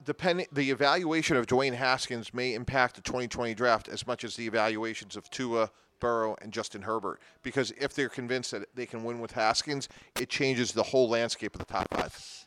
[0.04, 4.46] depending the evaluation of Dwayne Haskins may impact the 2020 draft as much as the
[4.46, 5.70] evaluations of Tua,
[6.00, 7.20] Burrow, and Justin Herbert.
[7.44, 9.90] Because if they're convinced that they can win with Haskins,
[10.20, 12.46] it changes the whole landscape of the top five.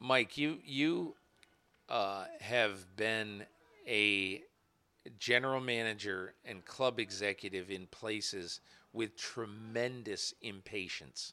[0.00, 1.14] Mike, you you
[1.88, 3.44] uh, have been
[3.88, 4.42] a
[5.18, 8.60] general manager and club executive in places
[8.92, 11.32] with tremendous impatience.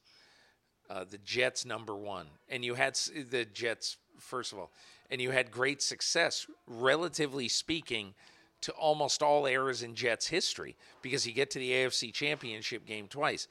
[0.89, 2.95] Uh, the Jets number one, and you had
[3.29, 4.71] the Jets first of all,
[5.11, 8.13] and you had great success, relatively speaking,
[8.61, 13.07] to almost all eras in Jets history because you get to the AFC Championship game
[13.07, 13.47] twice,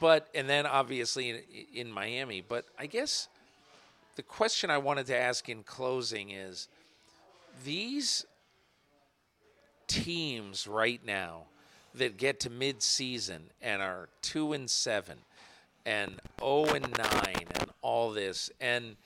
[0.00, 1.40] but and then obviously in,
[1.74, 2.40] in Miami.
[2.40, 3.28] But I guess
[4.16, 6.68] the question I wanted to ask in closing is
[7.64, 8.24] these
[9.88, 11.42] teams right now
[11.94, 15.18] that get to mid-season and are 2 and 7
[15.84, 18.96] and 0 and 9 and all this and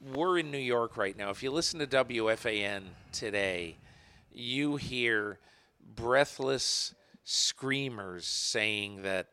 [0.00, 1.30] we're in New York right now.
[1.30, 2.82] If you listen to WFAN
[3.12, 3.76] today,
[4.32, 5.38] you hear
[5.94, 6.94] breathless
[7.24, 9.28] screamers saying that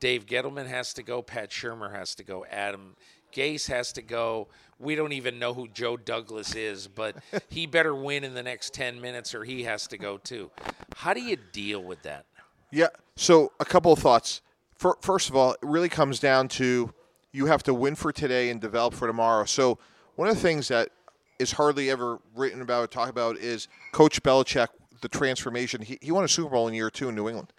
[0.00, 2.96] Dave Gettleman has to go, Pat Shurmur has to go, Adam
[3.32, 4.48] Gase has to go.
[4.78, 7.16] We don't even know who Joe Douglas is, but
[7.48, 10.50] he better win in the next 10 minutes or he has to go too.
[10.96, 12.26] How do you deal with that?
[12.70, 12.88] Yeah.
[13.16, 14.42] So a couple of thoughts.
[14.78, 16.92] First of all, it really comes down to
[17.32, 19.44] you have to win for today and develop for tomorrow.
[19.46, 19.78] So
[20.16, 20.90] one of the things that
[21.38, 24.68] is hardly ever written about or talked about is Coach Belichick,
[25.02, 25.82] the transformation.
[25.82, 27.52] He, he won a Super Bowl in year two in New England.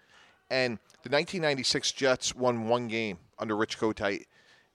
[0.50, 4.26] And the 1996 Jets won one game under Rich Kotite.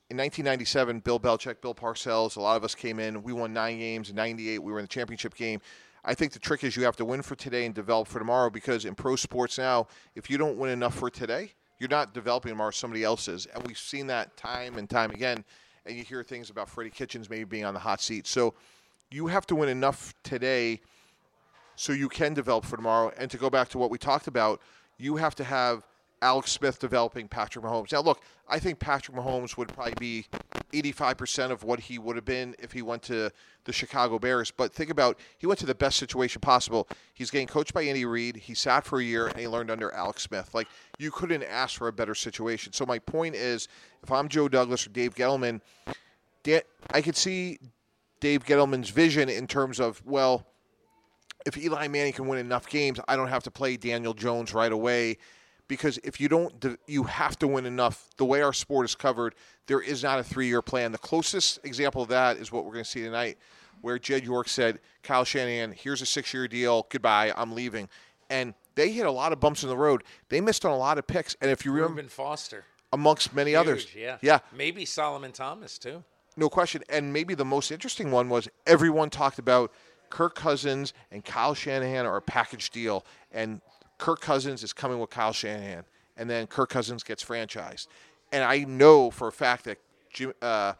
[0.10, 3.24] In 1997, Bill Belichick, Bill Parcells, a lot of us came in.
[3.24, 4.10] We won nine games.
[4.10, 5.60] In 98, we were in the championship game.
[6.06, 8.50] I think the trick is you have to win for today and develop for tomorrow
[8.50, 12.52] because in pro sports now, if you don't win enough for today, you're not developing
[12.52, 13.46] tomorrow, somebody else is.
[13.48, 15.44] And we've seen that time and time again.
[15.86, 18.28] And you hear things about Freddie Kitchens maybe being on the hot seat.
[18.28, 18.54] So
[19.12, 20.82] you have to win enough today
[21.76, 23.12] so you can develop for tomorrow.
[23.18, 24.62] And to go back to what we talked about,
[24.98, 25.86] you have to have
[26.24, 27.92] Alex Smith developing Patrick Mahomes.
[27.92, 30.26] Now, look, I think Patrick Mahomes would probably be
[30.72, 33.30] 85% of what he would have been if he went to
[33.66, 34.50] the Chicago Bears.
[34.50, 36.88] But think about he went to the best situation possible.
[37.14, 38.38] He's getting coached by Andy Reid.
[38.38, 40.54] He sat for a year and he learned under Alex Smith.
[40.54, 42.72] Like you couldn't ask for a better situation.
[42.72, 43.68] So my point is,
[44.02, 45.60] if I'm Joe Douglas or Dave Gettleman,
[46.94, 47.60] I could see
[48.22, 50.48] Dave Gettleman's vision in terms of well,
[51.46, 54.72] if Eli Manning can win enough games, I don't have to play Daniel Jones right
[54.72, 55.18] away
[55.74, 58.08] because if you don't, you have to win enough.
[58.18, 59.34] The way our sport is covered,
[59.66, 60.92] there is not a three-year plan.
[60.92, 63.40] The closest example of that is what we're going to see tonight,
[63.82, 66.86] where Jed York said, "Kyle Shanahan, here's a six-year deal.
[66.90, 67.34] Goodbye.
[67.36, 67.90] I'm leaving."
[68.30, 70.04] And they hit a lot of bumps in the road.
[70.30, 71.36] They missed on a lot of picks.
[71.42, 75.80] And if you remember, Reuben Foster, amongst many Huge, others, yeah, yeah, maybe Solomon Thomas
[75.80, 76.04] too.
[76.38, 76.84] No question.
[76.90, 79.72] And maybe the most interesting one was everyone talked about
[80.10, 83.62] Kirk Cousins and Kyle Shanahan are a package deal, and
[84.04, 85.86] Kirk Cousins is coming with Kyle Shanahan,
[86.18, 87.88] and then Kirk Cousins gets franchised.
[88.34, 89.78] And I know for a fact that
[90.12, 90.74] Jim, uh,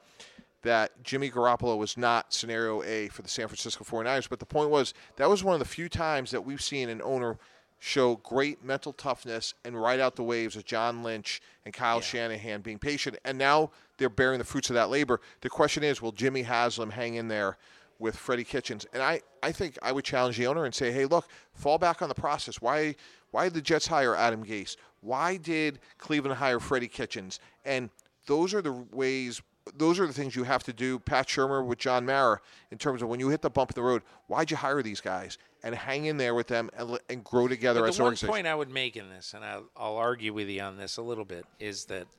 [0.64, 4.28] that Jimmy Garoppolo was not scenario A for the San Francisco 49ers.
[4.28, 7.02] But the point was that was one of the few times that we've seen an
[7.02, 7.38] owner
[7.80, 12.02] show great mental toughness and ride out the waves of John Lynch and Kyle yeah.
[12.02, 13.18] Shanahan being patient.
[13.24, 15.22] And now they're bearing the fruits of that labor.
[15.40, 17.58] The question is, will Jimmy Haslam hang in there
[18.00, 18.86] with Freddie Kitchens.
[18.94, 22.02] And I, I think I would challenge the owner and say, hey, look, fall back
[22.02, 22.62] on the process.
[22.62, 22.96] Why
[23.32, 24.76] why did the Jets hire Adam Gase?
[25.02, 27.40] Why did Cleveland hire Freddie Kitchens?
[27.66, 27.90] And
[28.28, 29.42] those are the ways
[29.78, 31.00] those are the things you have to do.
[31.00, 32.42] Pat Shurmur with John Mara
[32.72, 35.00] in terms of when you hit the bump in the road, why'd you hire these
[35.00, 35.38] guys?
[35.64, 38.46] And hang in there with them and, and grow together but as an one point
[38.46, 41.24] I would make in this, and I'll, I'll argue with you on this a little
[41.24, 42.08] bit, is that–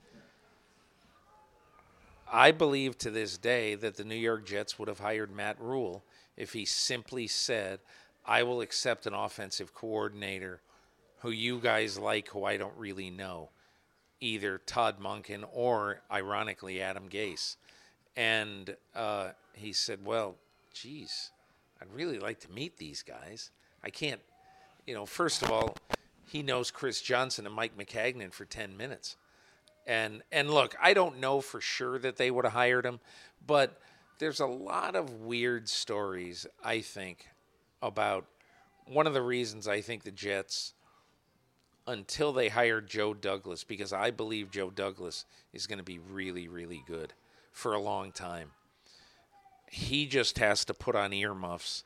[2.31, 6.03] I believe to this day that the New York Jets would have hired Matt Rhule
[6.35, 7.79] if he simply said,
[8.25, 10.61] I will accept an offensive coordinator
[11.19, 13.49] who you guys like, who I don't really know,
[14.19, 17.57] either Todd Monken or, ironically, Adam Gase.
[18.15, 20.35] And uh, he said, Well,
[20.73, 21.31] geez,
[21.81, 23.51] I'd really like to meet these guys.
[23.83, 24.21] I can't,
[24.87, 25.75] you know, first of all,
[26.27, 29.15] he knows Chris Johnson and Mike Maccagnan for 10 minutes.
[29.87, 32.99] And and look, I don't know for sure that they would have hired him,
[33.45, 33.79] but
[34.19, 37.27] there's a lot of weird stories, I think,
[37.81, 38.25] about
[38.87, 40.73] one of the reasons I think the Jets
[41.87, 46.47] until they hired Joe Douglas because I believe Joe Douglas is going to be really
[46.47, 47.13] really good
[47.51, 48.51] for a long time.
[49.69, 51.83] He just has to put on earmuffs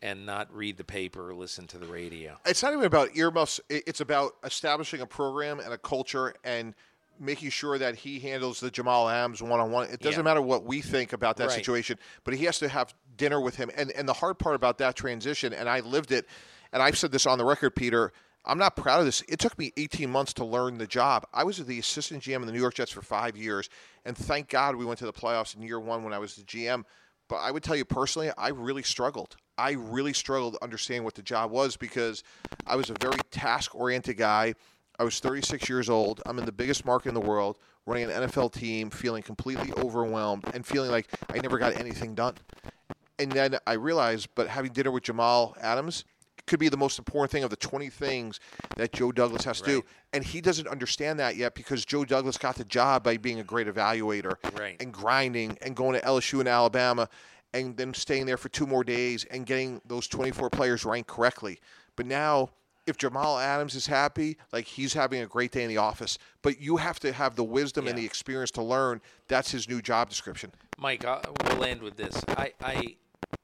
[0.00, 2.38] and not read the paper or listen to the radio.
[2.46, 3.60] It's not even about earmuffs.
[3.68, 6.74] It's about establishing a program and a culture and
[7.20, 9.88] making sure that he handles the Jamal Adams one on one.
[9.88, 10.22] It doesn't yeah.
[10.22, 11.54] matter what we think about that right.
[11.54, 13.70] situation, but he has to have dinner with him.
[13.76, 16.26] And and the hard part about that transition, and I lived it,
[16.72, 18.12] and I've said this on the record, Peter.
[18.44, 19.22] I'm not proud of this.
[19.28, 21.26] It took me 18 months to learn the job.
[21.34, 23.68] I was the assistant GM in the New York Jets for five years,
[24.06, 26.44] and thank God we went to the playoffs in year one when I was the
[26.44, 26.84] GM.
[27.28, 29.36] But I would tell you personally, I really struggled.
[29.58, 32.22] I really struggled understanding what the job was because
[32.66, 34.54] I was a very task oriented guy.
[34.98, 36.20] I was 36 years old.
[36.26, 40.44] I'm in the biggest market in the world, running an NFL team, feeling completely overwhelmed
[40.52, 42.34] and feeling like I never got anything done.
[43.18, 46.04] And then I realized, but having dinner with Jamal Adams
[46.46, 48.40] could be the most important thing of the 20 things
[48.76, 49.82] that Joe Douglas has to right.
[49.82, 49.88] do.
[50.12, 53.44] And he doesn't understand that yet because Joe Douglas got the job by being a
[53.44, 54.80] great evaluator right.
[54.80, 57.08] and grinding and going to LSU and Alabama
[57.54, 61.60] and then staying there for two more days and getting those 24 players ranked correctly.
[61.96, 62.50] But now
[62.88, 66.18] if Jamal Adams is happy, like he's having a great day in the office.
[66.42, 67.90] But you have to have the wisdom yeah.
[67.90, 70.52] and the experience to learn that's his new job description.
[70.78, 72.22] Mike, I, we'll end with this.
[72.28, 72.96] I, I,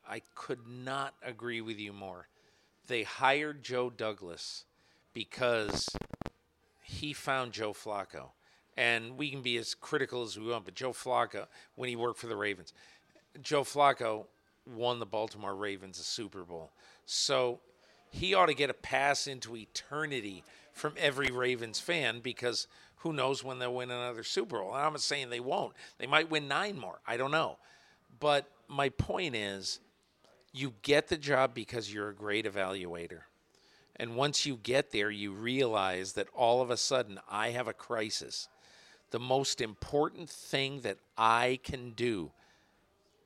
[0.09, 2.29] I could not agree with you more.
[2.87, 4.65] They hired Joe Douglas
[5.13, 5.89] because
[6.83, 8.31] he found Joe Flacco.
[8.77, 12.19] And we can be as critical as we want, but Joe Flacco, when he worked
[12.19, 12.73] for the Ravens,
[13.41, 14.27] Joe Flacco
[14.67, 16.73] won the Baltimore Ravens a Super Bowl.
[17.07, 17.61] So
[18.15, 23.43] he ought to get a pass into eternity from every Ravens fan because who knows
[23.43, 24.73] when they'll win another Super Bowl.
[24.73, 25.73] And I'm not saying they won't.
[25.99, 27.01] They might win nine more.
[27.07, 27.59] I don't know.
[28.21, 29.81] But my point is
[30.53, 33.23] you get the job because you're a great evaluator.
[33.97, 37.73] And once you get there, you realize that all of a sudden I have a
[37.73, 38.49] crisis.
[39.11, 42.31] The most important thing that I can do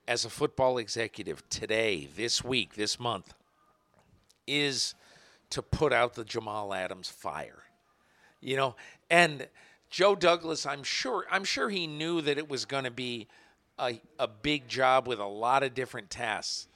[0.07, 3.35] as a football executive today, this week, this month,
[4.49, 4.95] is
[5.51, 7.63] to put out the Jamal Adams fire.
[8.41, 8.77] You know,
[9.11, 9.49] and
[9.91, 13.29] Joe Douglas, I'm sure I'm sure he knew that it was going to be
[13.79, 16.69] a, a big job with a lot of different tasks.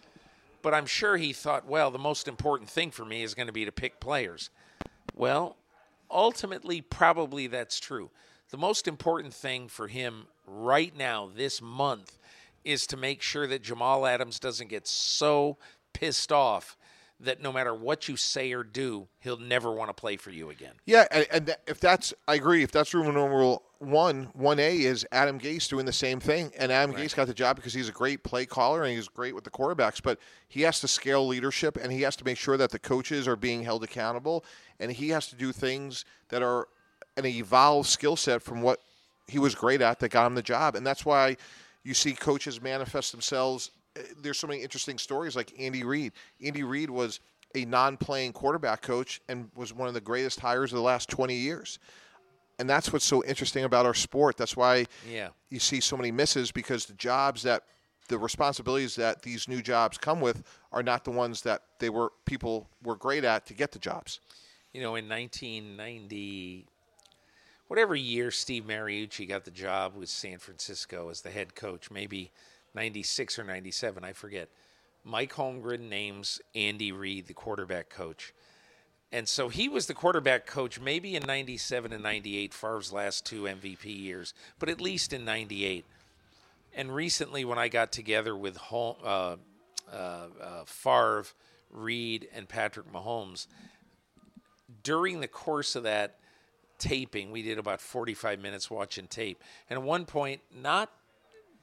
[0.63, 3.53] But I'm sure he thought, well, the most important thing for me is going to
[3.53, 4.51] be to pick players.
[5.15, 5.57] Well,
[6.11, 8.11] ultimately, probably that's true.
[8.51, 12.19] The most important thing for him right now, this month,
[12.65, 15.59] is to make sure that Jamal Adams doesn't get so
[15.93, 16.77] pissed off
[17.23, 20.51] that no matter what you say or do, he'll never want to play for you
[20.51, 20.73] again.
[20.85, 22.63] Yeah, and, and if that's, I agree.
[22.63, 26.71] If that's room number one, one A is Adam Gase doing the same thing, and
[26.73, 27.07] Adam right.
[27.07, 29.51] Gase got the job because he's a great play caller and he's great with the
[29.51, 30.03] quarterbacks.
[30.03, 30.19] But
[30.49, 33.37] he has to scale leadership, and he has to make sure that the coaches are
[33.37, 34.45] being held accountable,
[34.81, 36.69] and he has to do things that are
[37.17, 38.81] an evolved skill set from what
[39.29, 41.37] he was great at that got him the job, and that's why
[41.85, 46.13] you see coaches manifest themselves Uh, there's so many interesting stories like Andy Reid.
[46.43, 47.21] Andy Reid was
[47.55, 51.35] a non-playing quarterback coach and was one of the greatest hires of the last 20
[51.35, 51.79] years.
[52.59, 54.37] And that's what's so interesting about our sport.
[54.37, 55.29] That's why yeah.
[55.51, 57.65] you see so many misses because the jobs that
[58.09, 62.13] the responsibilities that these new jobs come with are not the ones that they were
[62.25, 64.21] people were great at to get the jobs.
[64.73, 66.67] You know, in 1990
[67.69, 72.31] whatever year Steve Mariucci got the job with San Francisco as the head coach, maybe
[72.75, 74.49] 96 or 97, I forget.
[75.05, 78.33] Mike Holmgren names Andy Reid the quarterback coach.
[79.11, 83.43] And so he was the quarterback coach maybe in 97 and 98, Favre's last two
[83.43, 85.85] MVP years, but at least in 98.
[86.75, 89.37] And recently, when I got together with Hol- uh,
[89.93, 91.27] uh, uh, Favre,
[91.71, 93.47] Reid, and Patrick Mahomes,
[94.83, 96.17] during the course of that
[96.79, 99.43] taping, we did about 45 minutes watching tape.
[99.69, 100.91] And at one point, not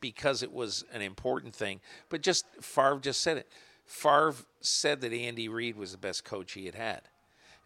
[0.02, 1.80] because it was an important thing,
[2.10, 3.47] but just Favre just said it.
[3.86, 7.02] Favre said that Andy Reid was the best coach he had had.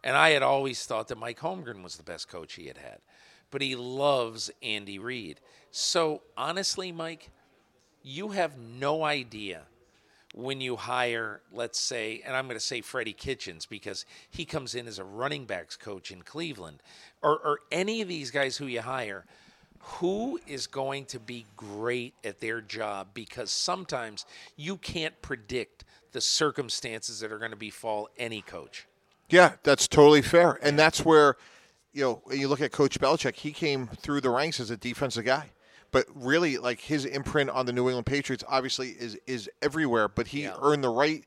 [0.04, 3.00] And I had always thought that Mike Holmgren was the best coach he had had.
[3.52, 5.40] But he loves Andy Reid.
[5.72, 7.30] So honestly, Mike,
[8.02, 9.64] you have no idea
[10.34, 14.76] when you hire, let's say, and I'm going to say Freddie Kitchens because he comes
[14.76, 16.82] in as a running backs coach in Cleveland,
[17.22, 19.26] or, or any of these guys who you hire–
[19.84, 24.26] who is going to be great at their job because sometimes
[24.56, 28.88] you can't predict the circumstances that are going to befall any coach.
[29.30, 30.58] Yeah, that's totally fair.
[30.62, 31.36] And that's where,
[31.92, 35.26] you know, you look at Coach Belichick, he came through the ranks as a defensive
[35.26, 35.50] guy.
[35.92, 40.08] But really, like his imprint on the New England Patriots obviously is is everywhere.
[40.08, 40.56] But he yeah.
[40.60, 41.24] earned the right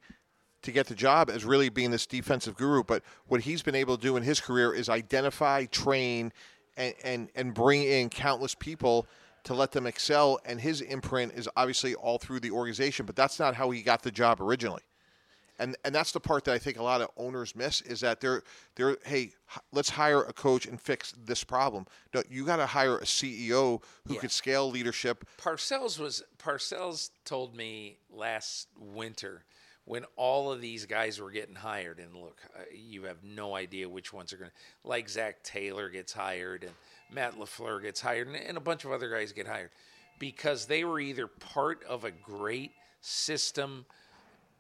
[0.63, 2.83] to get the job as really being this defensive guru.
[2.83, 6.33] But what he's been able to do in his career is identify, train,
[6.77, 9.07] and, and, and bring in countless people
[9.45, 10.39] to let them excel.
[10.45, 14.03] And his imprint is obviously all through the organization, but that's not how he got
[14.03, 14.83] the job originally.
[15.59, 18.21] And, and that's the part that I think a lot of owners miss is that
[18.21, 18.43] they're
[18.75, 19.31] they're hey
[19.73, 21.87] let's hire a coach and fix this problem.
[22.15, 24.21] No, you got to hire a CEO who yeah.
[24.21, 25.27] could scale leadership.
[25.41, 29.45] Parcells was Parcells told me last winter
[29.87, 33.89] when all of these guys were getting hired, and look, uh, you have no idea
[33.89, 36.73] which ones are going to, like Zac Taylor gets hired, and
[37.11, 39.71] Matt LaFleur gets hired, and, and a bunch of other guys get hired
[40.19, 43.87] because they were either part of a great system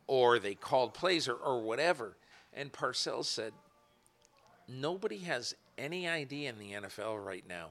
[0.06, 2.16] or they called plays or, or whatever.
[2.54, 3.52] And Parcells said,
[4.68, 7.70] nobody has any idea in the NFL right now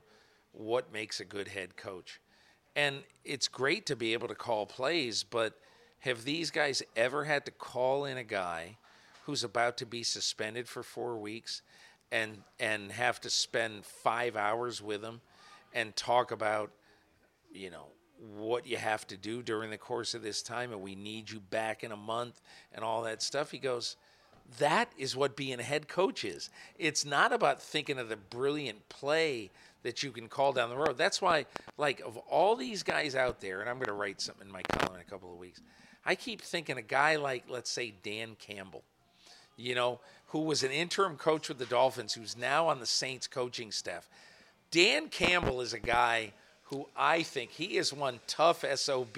[0.51, 2.19] what makes a good head coach.
[2.75, 5.57] And it's great to be able to call plays, but–
[6.05, 8.77] have these guys ever had to call in a guy
[9.25, 11.61] who's about to be suspended for four weeks
[12.11, 15.19] and and have to spend five hours with him
[15.73, 16.71] and talk about,
[17.51, 17.87] you know,
[18.37, 21.39] what you have to do during the course of this time and we need you
[21.39, 22.39] back in a month
[22.73, 23.51] and all that stuff?
[23.51, 23.97] He goes,
[24.59, 26.49] that is what being a head coach is.
[26.77, 29.49] It's not about thinking of the brilliant play
[29.81, 30.97] that you can call down the road.
[30.97, 31.45] That's why,
[31.77, 34.61] like, of all these guys out there, and I'm going to write something in my
[34.63, 35.61] column in a couple of weeks,
[36.05, 38.83] I keep thinking a guy like, let's say, Dan Campbell,
[39.57, 43.27] you know, who was an interim coach with the Dolphins, who's now on the Saints
[43.27, 44.07] coaching staff.
[44.71, 46.31] Dan Campbell is a guy
[46.65, 49.17] who I think he is one tough SOB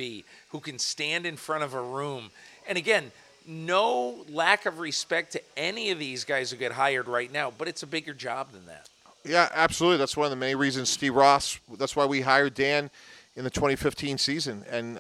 [0.50, 2.30] who can stand in front of a room.
[2.68, 3.12] And again,
[3.48, 7.68] no lack of respect to any of these guys who get hired right now, but
[7.68, 8.90] it's a bigger job than that.
[9.26, 9.98] Yeah, absolutely.
[9.98, 11.60] That's one of the main reasons Steve Ross.
[11.78, 12.90] That's why we hired Dan
[13.38, 14.96] in the 2015 season, and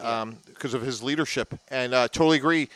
[0.45, 1.59] because um, of his leadership.
[1.69, 2.69] And uh, totally agree.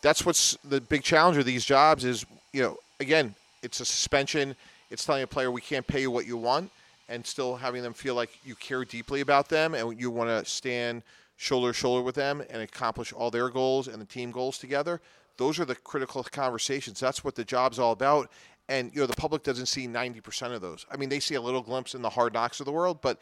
[0.00, 4.56] That's what's the big challenge of these jobs is, you know, again, it's a suspension.
[4.90, 6.70] It's telling a player we can't pay you what you want,
[7.10, 10.50] and still having them feel like you care deeply about them and you want to
[10.50, 11.02] stand
[11.36, 15.00] shoulder to shoulder with them and accomplish all their goals and the team goals together.
[15.36, 16.98] Those are the critical conversations.
[16.98, 18.30] That's what the job's all about
[18.68, 20.86] and you know the public doesn't see 90% of those.
[20.90, 23.18] I mean, they see a little glimpse in the hard knocks of the world, but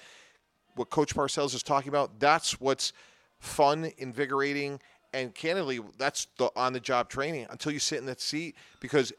[0.75, 2.93] what Coach Parcells is talking about, that's what's
[3.39, 4.81] fun, invigorating,
[5.13, 8.57] and candidly, that's the on-the-job training until you sit in that seat.
[8.81, 9.13] Because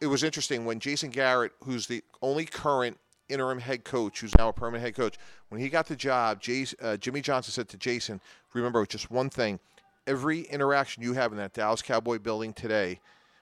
[0.00, 2.98] it was interesting when Jason Garrett, who's the only current
[3.28, 6.78] interim head coach, who's now a permanent head coach, when he got the job, Jason,
[6.82, 8.20] uh, Jimmy Johnson said to Jason,
[8.52, 9.58] "Remember just one thing:
[10.06, 13.00] every interaction you have in that Dallas Cowboy building today."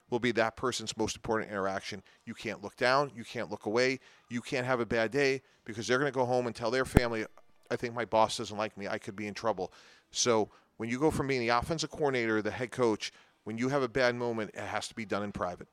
[0.09, 2.03] will be that person's most important interaction.
[2.25, 3.99] You can't look down, you can't look away,
[4.29, 6.85] you can't have a bad day because they're going to go home and tell their
[6.85, 7.25] family,
[7.71, 9.71] I think my boss doesn't like me, I could be in trouble.
[10.11, 13.11] So when you go from being the offensive coordinator, the head coach,
[13.43, 15.67] when you have a bad moment, it has to be done in private.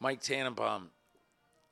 [0.00, 0.90] Mike Tannenbaum,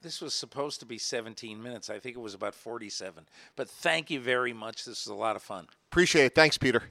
[0.03, 1.91] this was supposed to be 17 minutes.
[1.91, 3.25] I think it was about 47.
[3.55, 4.85] But thank you very much.
[4.85, 5.67] This was a lot of fun.
[5.91, 6.35] Appreciate it.
[6.35, 6.83] Thanks, Peter.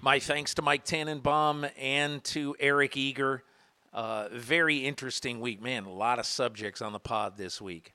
[0.00, 3.44] My thanks to Mike Tannenbaum and to Eric Eager.
[3.92, 5.62] Uh, very interesting week.
[5.62, 7.94] Man, a lot of subjects on the pod this week.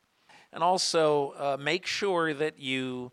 [0.53, 3.11] And also, uh, make sure that you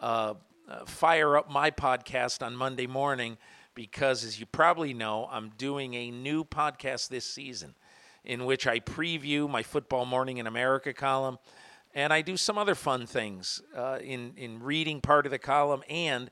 [0.00, 0.34] uh,
[0.68, 3.38] uh fire up my podcast on Monday morning
[3.74, 7.74] because, as you probably know, I'm doing a new podcast this season
[8.24, 11.38] in which I preview my Football Morning in America column.
[11.94, 15.82] And I do some other fun things uh, in, in reading part of the column
[15.88, 16.30] and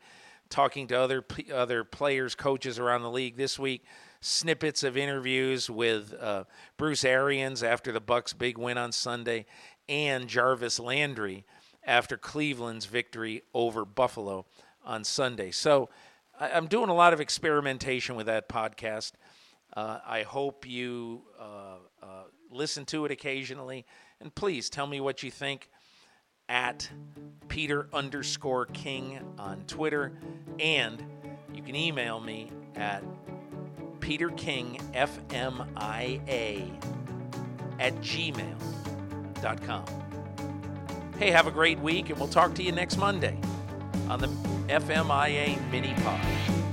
[0.51, 3.85] talking to other other players, coaches around the league this week.
[4.21, 6.45] Snippets of interviews with uh,
[6.77, 9.47] Bruce Arians after the Bucs' big win on Sunday,
[9.89, 11.45] and Jarvis Landry
[11.85, 14.47] after Cleveland's victory over Buffalo
[14.85, 15.51] on Sunday.
[15.51, 15.89] So
[16.39, 19.13] I, am doing a lot of experimentation with that podcast.
[19.75, 22.07] Uh, I hope you uh, uh,
[22.51, 23.85] listen to it occasionally,
[24.21, 25.69] and please tell me what you think
[26.49, 26.89] at
[27.49, 30.13] Peter underscore King on Twitter.
[30.61, 31.05] And
[31.55, 33.03] you can email me at
[34.01, 36.71] Peter King FMIA
[37.81, 38.01] at
[41.19, 43.39] Hey, have a great week, and we'll talk to you next Monday
[44.09, 44.29] on the
[44.69, 46.64] FMIA mini pod.